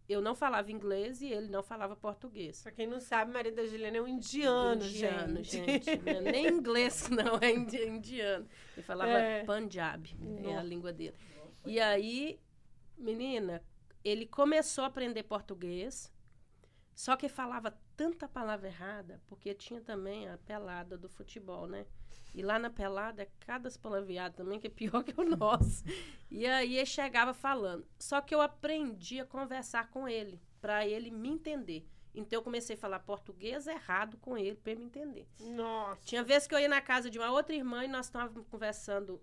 [0.08, 2.62] eu não falava inglês e ele não falava português.
[2.62, 5.84] Pra quem não sabe, o marido da Juliana é um indiano, indiano, gente.
[5.84, 5.90] gente.
[6.08, 8.46] É nem inglês, não, é indi- indiano.
[8.76, 9.44] Ele falava É.
[9.44, 10.62] Punjab, é a Nossa.
[10.62, 11.14] língua dele.
[11.66, 12.38] E aí,
[12.96, 13.62] menina,
[14.04, 16.12] ele começou a aprender português,
[16.94, 21.86] só que falava tanta palavra errada, porque tinha também a pelada do futebol, né?
[22.34, 25.84] E lá na pelada é cada palavreado também, que é pior que o nosso.
[26.30, 27.86] E aí ele chegava falando.
[27.98, 31.86] Só que eu aprendi a conversar com ele, para ele me entender.
[32.14, 35.28] Então eu comecei a falar português errado com ele, para ele me entender.
[35.40, 36.00] Nossa.
[36.04, 39.20] Tinha vezes que eu ia na casa de uma outra irmã e nós estávamos conversando.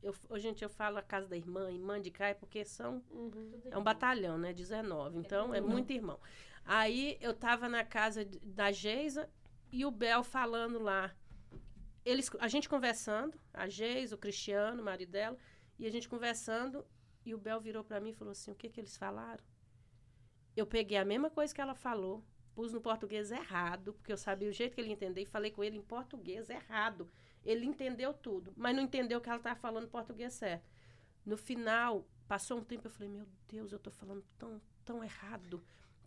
[0.00, 3.02] Eu, hoje, gente, eu falo a casa da irmã, irmã de cá, é porque são
[3.10, 3.62] Uhum.
[3.70, 4.52] É um batalhão, né?
[4.52, 5.18] 19.
[5.18, 6.18] Então, é muito irmão.
[6.64, 9.28] Aí, eu tava na casa da Geisa
[9.70, 11.12] e o Bel falando lá.
[12.04, 15.38] Eles, a gente conversando, a Geisa, o Cristiano, o marido dela,
[15.78, 16.84] e a gente conversando,
[17.24, 19.42] e o Bel virou pra mim e falou assim, o que que eles falaram?
[20.56, 22.24] Eu peguei a mesma coisa que ela falou,
[22.54, 25.50] pus no português errado, porque eu sabia o jeito que ele ia entender, e falei
[25.50, 27.08] com ele em português errado.
[27.44, 30.68] Ele entendeu tudo, mas não entendeu que ela estava falando português certo.
[31.24, 35.62] No final, passou um tempo, eu falei, meu Deus, eu tô falando tão, tão errado.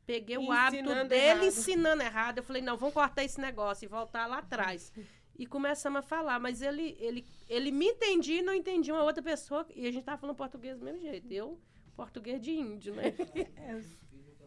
[0.05, 1.43] Peguei o hábito Ensinando dele errado.
[1.45, 2.37] ensinando errado.
[2.37, 4.93] Eu falei, não, vamos cortar esse negócio e voltar lá atrás.
[5.37, 9.21] E começamos a falar, mas ele, ele, ele me entendia e não entendia uma outra
[9.21, 9.65] pessoa.
[9.75, 11.29] E a gente tava falando português do mesmo jeito.
[11.31, 11.59] Eu,
[11.95, 13.13] português de índio, né?
[13.57, 13.85] É os,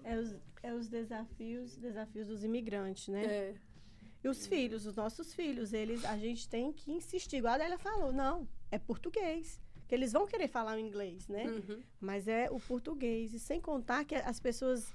[0.03, 3.25] é os, é os desafios, desafios dos imigrantes, né?
[3.25, 3.55] É.
[4.23, 7.37] E os filhos, os nossos filhos, eles, a gente tem que insistir.
[7.37, 9.61] Igual a Adélia falou, não, é português.
[9.87, 11.45] Que eles vão querer falar o inglês, né?
[11.47, 11.83] Uhum.
[12.01, 13.33] Mas é o português.
[13.33, 14.95] E sem contar que as pessoas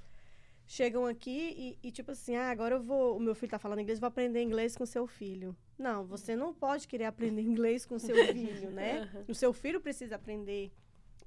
[0.65, 3.79] chegam aqui e, e, tipo assim, ah, agora eu vou, o meu filho tá falando
[3.79, 5.55] inglês, vou aprender inglês com seu filho.
[5.77, 9.09] Não, você não pode querer aprender inglês com seu filho, né?
[9.27, 10.71] O seu filho precisa aprender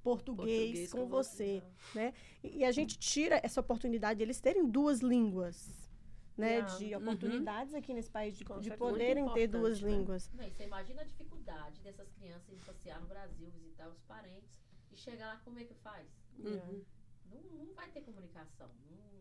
[0.02, 1.62] português, Português com, com você,
[1.94, 2.12] né?
[2.42, 5.90] E, e a gente tira essa oportunidade de eles terem duas línguas,
[6.36, 6.60] né?
[6.60, 6.78] Não.
[6.78, 7.00] De Uhum.
[7.00, 9.90] oportunidades aqui nesse país de, de poderem ter duas né?
[9.90, 10.30] línguas.
[10.32, 14.60] Não, você imagina a dificuldade dessas crianças ir passear no Brasil, visitar os parentes
[14.92, 16.06] e chegar lá, como é que faz?
[16.38, 16.84] Uhum.
[17.30, 18.70] Não, não vai ter comunicação.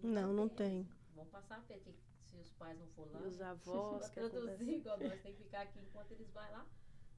[0.04, 0.56] Não, não ter.
[0.56, 0.90] tem.
[1.16, 1.94] Vão passar a ter que,
[2.26, 4.30] se os pais não for lá, E os avós conversam.
[4.30, 6.66] traduzir, igual nós tem que ficar aqui enquanto eles vão lá.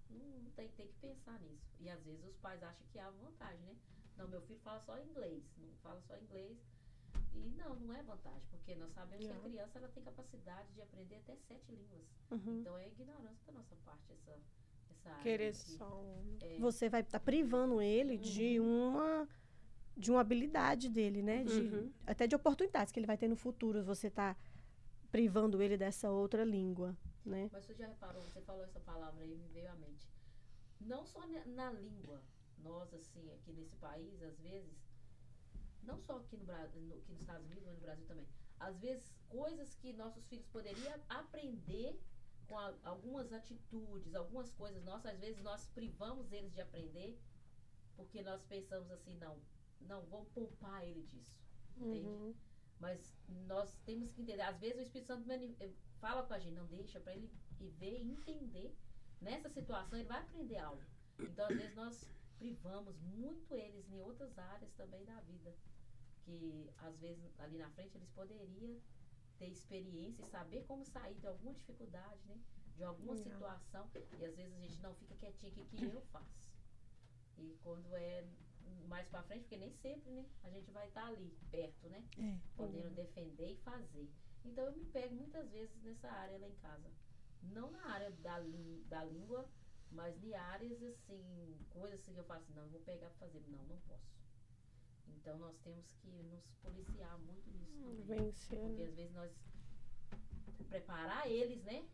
[0.10, 1.66] Não, não tem, tem que pensar nisso.
[1.80, 3.76] E às vezes os pais acham que há vantagem, né?
[4.18, 6.58] Não, meu filho fala só inglês, não fala só inglês.
[7.34, 9.44] E não, não é vantagem, porque nós sabemos que a Não.
[9.44, 12.02] criança ela tem capacidade de aprender até sete línguas.
[12.32, 12.60] Uhum.
[12.62, 14.40] Então é ignorância da nossa parte essa,
[14.90, 16.38] essa área Querer de- só um.
[16.42, 19.28] é, Você vai estar privando ele de uma
[19.98, 21.44] de uma habilidade dele, né?
[21.44, 21.92] De, Uhum.
[22.06, 23.84] Até de oportunidades que ele vai ter no futuro.
[23.84, 24.36] Você tá
[25.12, 26.96] privando ele dessa outra língua,
[27.26, 27.50] né?
[27.52, 30.08] Mas você já reparou, você falou essa palavra aí, me veio à mente.
[30.82, 32.22] Não só na, língua,
[32.60, 34.78] nós, assim, aqui nesse país, às vezes,
[35.84, 38.28] não só aqui no, Bra- no, aqui nos Estados Unidos, mas no Brasil também,
[38.60, 42.00] às vezes, coisas que nossos filhos poderiam aprender
[42.48, 47.18] com a- algumas atitudes, algumas coisas nossas, às vezes nós privamos eles de aprender,
[47.96, 49.38] porque nós pensamos assim, não,
[49.82, 51.38] não, vamos poupar ele disso.
[51.76, 52.08] Entende?
[52.08, 52.34] Uhum.
[52.80, 53.14] Mas
[53.48, 54.42] nós temos que entender.
[54.42, 58.02] Às vezes o Espírito Santo eh, fala com a gente, não deixa para ele ver
[58.02, 58.76] e entender.
[59.22, 60.82] Nessa situação ele vai aprender algo.
[61.20, 62.08] Então às vezes nós
[62.38, 65.56] privamos muito eles em outras áreas também da vida.
[66.24, 68.80] Que às vezes ali na frente eles poderiam
[69.40, 72.40] ter experiência e saber como sair de alguma dificuldade, né?
[72.76, 73.34] De alguma Legal.
[73.34, 73.90] situação.
[74.20, 76.38] E às vezes a gente não fica quietinho, o que, que eu faço?
[77.38, 78.28] E quando é
[78.88, 80.26] mais pra frente, porque nem sempre, né?
[80.44, 82.04] A gente vai estar ali, perto, né?
[82.18, 82.38] É.
[82.56, 84.10] Podendo defender e fazer.
[84.46, 86.90] Então eu me pego muitas vezes nessa área lá em casa.
[87.44, 88.40] Não na área da,
[88.88, 89.48] da língua,
[89.92, 93.44] mas em áreas assim, coisas assim que eu faço, não, eu vou pegar pra fazer.
[93.48, 94.18] Não, não posso.
[95.08, 98.02] Então nós temos que nos policiar muito nisso também.
[98.04, 98.60] Vencer.
[98.60, 98.90] Porque né?
[98.90, 99.32] às vezes nós
[100.68, 101.88] preparar eles, né?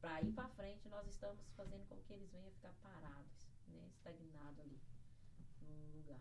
[0.00, 3.88] Pra ir pra frente, nós estamos fazendo com que eles venham ficar parados, né?
[3.88, 4.80] Estagnados ali,
[5.68, 6.20] num lugar.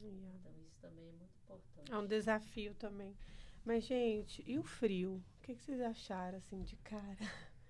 [0.00, 0.36] Yeah.
[0.40, 1.92] Então isso também é muito importante.
[1.92, 3.16] É um desafio também.
[3.64, 5.22] Mas, gente, e o frio?
[5.38, 7.18] O que, que vocês acharam, assim, de cara?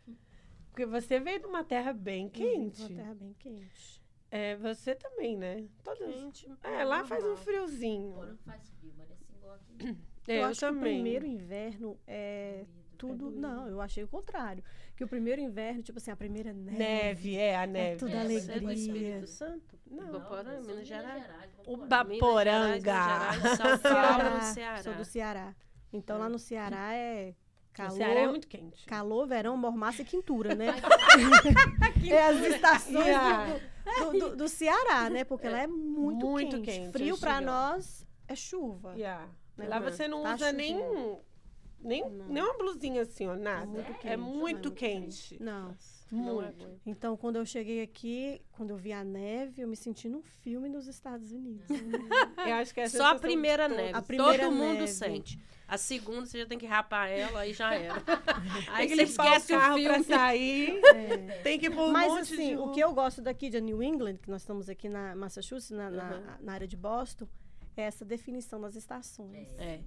[0.70, 2.82] Porque você veio de uma terra bem quente.
[2.82, 4.02] Uma terra bem quente.
[4.30, 5.68] É, você também, né?
[5.82, 6.14] Todas.
[6.14, 6.48] Quente.
[6.62, 8.12] É, lá faz um friozinho.
[8.14, 9.96] Fora que faz frio, mas assim igual aqui.
[10.28, 10.92] É, eu, eu, acho que o também.
[10.92, 12.96] primeiro inverno é doído.
[12.98, 13.16] tudo.
[13.30, 13.40] doído.
[13.40, 14.62] não, eu achei o contrário.
[14.94, 16.78] Que o primeiro inverno, tipo assim, a primeira neve.
[16.78, 17.96] Neve, é, a neve.
[17.96, 18.74] tudo É, Você é do alegria.
[18.74, 19.77] Espírito Santo?
[19.90, 20.08] Não.
[20.08, 21.24] Ibaporã, Minas Gerais.
[21.66, 21.76] O.
[21.76, 22.66] Minas Gerais, Baporanga.
[22.68, 25.54] Minas Gerais, São Paulo, Sou do Ceará.
[25.92, 27.34] Então lá no Ceará é
[27.70, 28.84] O calor, Ceará é muito quente.
[28.86, 30.66] calor, verão, mormaço e quintura, né?
[32.10, 33.16] é as estações
[33.98, 35.24] do, do- do- do Ceará, né?
[35.24, 36.64] Porque lá é muito, Muito quente.
[36.80, 38.92] quente, Frio pra cheguei nós é chuva.
[38.94, 39.28] Yeah.
[39.56, 39.66] Né?
[39.66, 40.76] Lá você não Tá usa nem,
[41.80, 42.26] nem, Não.
[42.28, 43.66] nem uma blusinha assim, ó, nada.
[43.66, 45.42] muito É quente, muito é muito quente.
[45.42, 45.74] Não.
[46.10, 46.40] Muito.
[46.40, 46.80] aguento.
[46.86, 50.68] Então, quando eu cheguei aqui, quando eu vi a neve, eu me senti num filme
[50.68, 51.66] nos Estados Unidos.
[52.46, 53.92] Eu acho que essa Só a sensação primeira neve.
[53.98, 54.86] A primeira Todo mundo neve.
[54.88, 55.38] sente.
[55.66, 58.02] A segunda você já tem que rapar ela, aí já era.
[58.72, 60.04] Aí que você esquece o o, carro pra filme.
[60.04, 60.80] sair.
[60.96, 61.16] É.
[61.42, 63.82] Tem que pôr um Mas, monte assim, de o que eu gosto daqui de New
[63.82, 66.24] England, que nós estamos aqui na Massachusetts, na, na- Uhum.
[66.40, 67.28] na área de Boston,
[67.76, 69.48] é essa definição das estações.
[69.58, 69.80] É.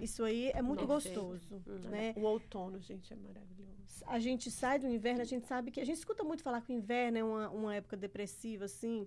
[0.00, 1.90] Isso aí é muito gostoso, Uhum.
[1.90, 2.14] né?
[2.16, 4.04] O outono, gente, é maravilhoso.
[4.06, 5.80] A gente sai do inverno, a gente sabe que...
[5.80, 9.06] A gente escuta muito falar que o inverno é uma, uma época depressiva, assim...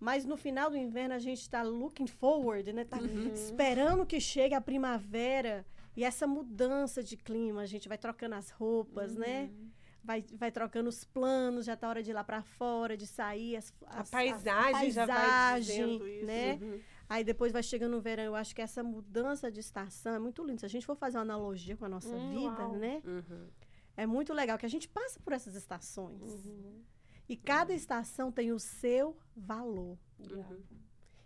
[0.00, 2.84] Mas no final do inverno a gente está looking forward, né?
[2.84, 3.32] Tá Uhum.
[3.32, 7.62] esperando que chegue a primavera e essa mudança de clima.
[7.62, 9.50] A gente vai trocando as roupas, né?
[9.52, 9.68] Uhum.
[10.04, 13.56] Vai, vai trocando os planos, já tá hora de ir lá para fora, de sair.
[13.56, 16.26] As, A as- paisagem as- já vai paisagem, dizendo isso.
[16.26, 16.58] né?
[16.62, 16.80] Uhum.
[17.08, 18.24] Aí depois vai chegando o verão.
[18.24, 20.60] Eu acho que essa mudança de estação é muito linda.
[20.60, 22.76] Se a gente for fazer uma analogia com a nossa Hum, vida, uau.
[22.76, 23.02] né?
[23.04, 23.48] Uhum.
[23.96, 26.20] É muito legal que a gente passa por essas estações.
[26.44, 26.82] Uhum.
[27.28, 29.98] E cada estação tem o seu valor.
[30.18, 30.62] Uhum.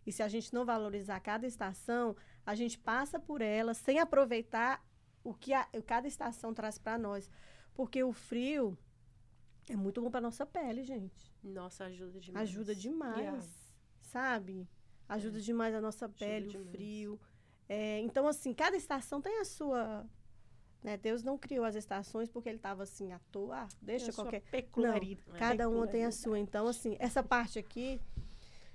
[0.07, 2.17] E se a gente não valorizar cada estação,
[2.47, 4.85] a gente passa por ela sem aproveitar
[5.25, 7.29] o que a- cada estação traz para nós.
[7.75, 8.77] Porque o frio
[9.69, 11.33] é muito bom para nossa pele, gente.
[11.43, 12.49] Nossa, ajuda demais.
[12.49, 13.43] Ajuda demais, Yeah.
[14.01, 14.69] sabe?
[15.09, 16.71] Ajuda demais a nossa pele, o demais.
[16.71, 17.21] frio.
[17.69, 20.07] É, então, assim, cada estação tem a sua.
[20.83, 20.97] Né?
[20.97, 23.63] Deus não criou as estações porque ele estava assim à toa.
[23.63, 24.41] Ah, deixa É sua qualquer.
[24.43, 25.39] peculiaridade.
[25.39, 26.39] Cada uma tem a sua.
[26.39, 28.01] Então, assim, essa parte aqui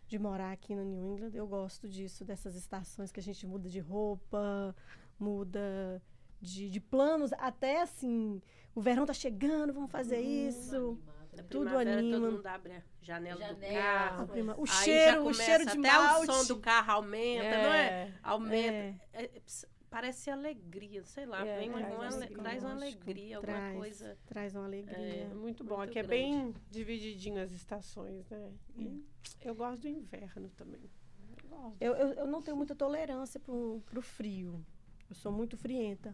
[0.07, 3.67] de morar aqui no New England, eu gosto disso, dessas estações que a gente muda
[3.67, 4.73] de roupa,
[5.19, 6.01] muda
[6.39, 8.41] de, de planos, até assim,
[8.73, 10.97] o verão tá chegando, vamos fazer isso.
[11.37, 12.17] Na Tudo anima.
[12.17, 13.81] Todo mundo abre a janela, do Janela.
[13.83, 14.23] carro.
[14.23, 16.29] A prima- O Aí já cheiro, o cheiro de até malte.
[16.29, 17.87] o som do carro aumenta, não é?
[17.87, 18.13] É.
[18.23, 18.73] Aumenta.
[18.73, 18.95] É.
[19.13, 19.41] É, é,
[19.89, 24.17] parece alegria, sei lá, É, vem traz uma ale- traz uma alegria, alguma traz, coisa.
[24.25, 24.97] Traz uma alegria.
[24.97, 25.77] É muito bom.
[25.77, 26.23] Muito Aqui é grande.
[26.23, 28.51] bem divididinho as estações, né?
[28.77, 29.03] E
[29.41, 30.89] eu gosto do inverno também.
[31.79, 34.63] Eu, eu, eu não tenho muita tolerância pro, pro frio.
[35.09, 36.13] Eu sou muito frienta.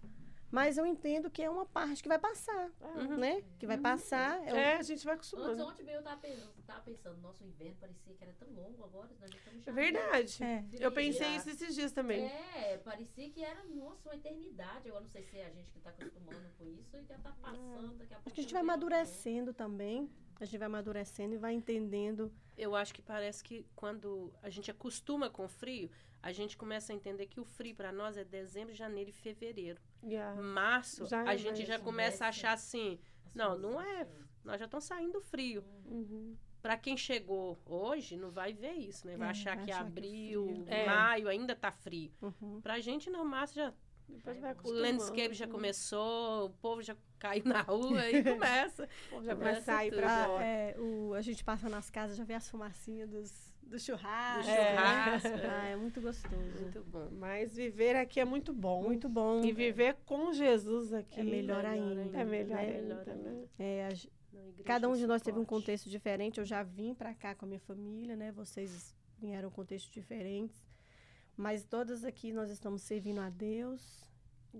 [0.53, 3.17] Mas eu entendo que é uma parte que vai passar, Uhum.
[3.17, 3.41] né?
[3.57, 4.39] Que vai passar.
[4.47, 5.63] É, o- É, a gente vai Antes, acostumando.
[5.67, 9.09] ontem mesmo eu tava pensando, tava pensando, nosso inverno parecia que era tão longo agora,
[9.19, 10.43] nós já estamos É verdade.
[10.43, 10.63] É.
[10.79, 11.35] Eu pensei Já.
[11.37, 12.25] isso esses dias também.
[12.25, 14.87] É, parecia que era, nossa, uma eternidade.
[14.87, 17.31] Eu não sei se é a gente que tá acostumando com isso e já tá
[17.41, 17.97] passando.
[17.97, 20.07] Daqui a pouco Acho que a gente vai outro amadurecendo também.
[20.39, 22.31] A gente vai amadurecendo e vai entendendo.
[22.57, 25.89] Eu acho que parece que quando a gente acostuma com o frio,
[26.21, 29.81] a gente começa a entender que o frio para nós é dezembro, janeiro e fevereiro.
[30.03, 30.39] Yeah.
[30.41, 34.07] Março, Já a é gente já começa a achar assim, As não, não é,
[34.43, 35.63] nós já estamos saindo do frio.
[35.85, 36.35] Uhum.
[36.61, 39.17] Para quem chegou hoje, não vai ver isso, né?
[39.17, 40.65] Vai É, achar vai que achar que é abril, frio.
[40.67, 40.85] É.
[40.85, 42.09] maio ainda tá frio.
[42.21, 42.61] Uhum.
[42.61, 43.73] Pra gente não, março já
[44.09, 48.83] Depois vai o landscape já começou, o povo já caiu na rua e começa.
[49.07, 50.43] O povo Já Começa a sair pra fora.
[50.45, 54.43] é, o, a gente passa nas casas, já vê as fumacinhas dos, do churrasco.
[54.43, 55.19] Do né?
[55.19, 56.61] churrasco, Ah, é muito gostoso.
[56.61, 57.09] Muito bom.
[57.13, 58.83] Mas viver aqui é muito bom.
[58.83, 59.41] Muito bom.
[59.43, 62.17] E viver com Jesus aqui É melhor ainda.
[62.17, 62.75] É melhor né?
[62.77, 63.45] ainda, né?
[63.57, 66.39] É, a, ge- Na igreja cada um de nós teve um contexto diferente.
[66.39, 68.31] Eu já vim para cá com a minha família, né?
[68.31, 70.61] Vocês vieram contextos diferentes.
[71.35, 74.03] Mas todas aqui nós estamos servindo a Deus.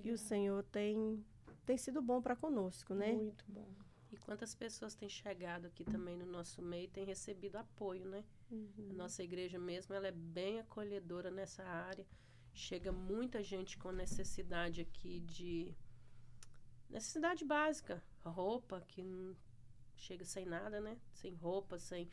[0.04, 1.24] E o Senhor tem,
[1.66, 3.14] tem sido bom para conosco, né?
[3.14, 3.68] Muito bom.
[4.12, 8.24] E quantas pessoas têm chegado aqui também no nosso meio e têm recebido apoio, né?
[8.92, 12.06] A nossa igreja mesmo, ela é bem acolhedora nessa área.
[12.54, 15.74] Chega muita gente com necessidade aqui de
[16.90, 19.36] necessidade básica, roupa que não
[19.96, 21.00] chega sem nada, né?
[21.12, 22.08] Sem roupa, sem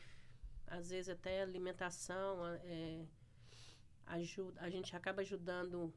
[0.65, 3.05] às vezes até alimentação, é,
[4.15, 5.93] ajuda, a gente acaba ajudando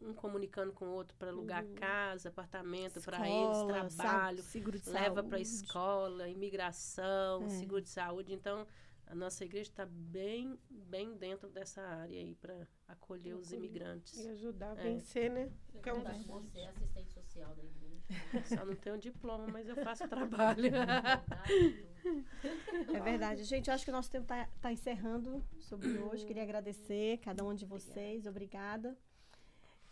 [0.00, 3.66] um comunicando com o outro para alugar casa, apartamento para eles, Uhum.
[3.66, 7.48] Trabalho, seguro de leva para escola, imigração, É.
[7.48, 8.32] seguro de saúde.
[8.32, 8.64] Então,
[9.06, 14.16] a nossa igreja está bem, bem dentro dessa área aí para acolher os imigrantes.
[14.24, 14.82] E ajudar a É.
[14.84, 15.50] vencer, né?
[15.82, 17.87] Que é um dos- Você é assistente social da igreja.
[18.44, 20.70] Só não tenho diploma, mas eu faço trabalho.
[22.94, 23.42] É verdade.
[23.42, 26.24] Gente, eu acho que o nosso tempo está encerrando sobre hoje.
[26.24, 28.24] Queria agradecer cada um de vocês.
[28.24, 28.96] Obrigada.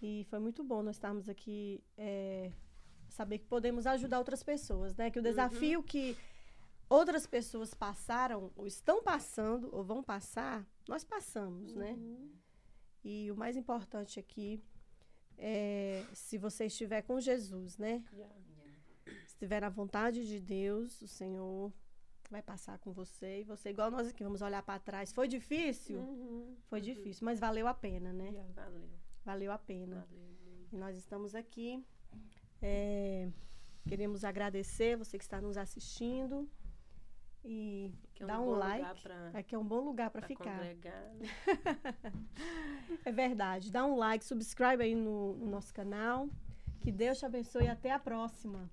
[0.01, 2.53] E foi muito bom nós estarmos aqui, é,
[3.09, 5.11] saber que podemos ajudar outras pessoas, né?
[5.11, 6.17] Que o desafio que
[6.89, 11.99] outras pessoas passaram, ou estão passando, ou vão passar, nós passamos, né?
[13.05, 14.76] E o mais importante aqui é
[16.13, 18.03] se você estiver com Jesus, né?
[19.05, 21.73] Se estiver na vontade de Deus, o Senhor
[22.31, 23.41] vai passar com você.
[23.41, 25.13] E você, igual nós aqui, vamos olhar para trás.
[25.13, 25.99] Foi difícil?
[26.01, 26.57] Uhum.
[26.69, 28.33] Foi difícil, mas valeu a pena, né?
[28.55, 28.89] Valeu,
[29.25, 30.07] Valeu a pena.
[30.09, 30.27] valeu.
[30.73, 31.85] E nós estamos aqui.
[32.63, 33.29] é,
[33.89, 36.49] queremos agradecer você que está nos assistindo.
[37.45, 39.03] E é dá um like.
[39.03, 40.59] pra- Aqui é um bom lugar para ficar.
[40.59, 40.75] né?
[43.05, 43.71] É verdade.
[43.71, 46.29] Dá um like, subscribe aí no, no nosso canal.
[46.81, 48.69] Que Deus te abençoe e até a próxima.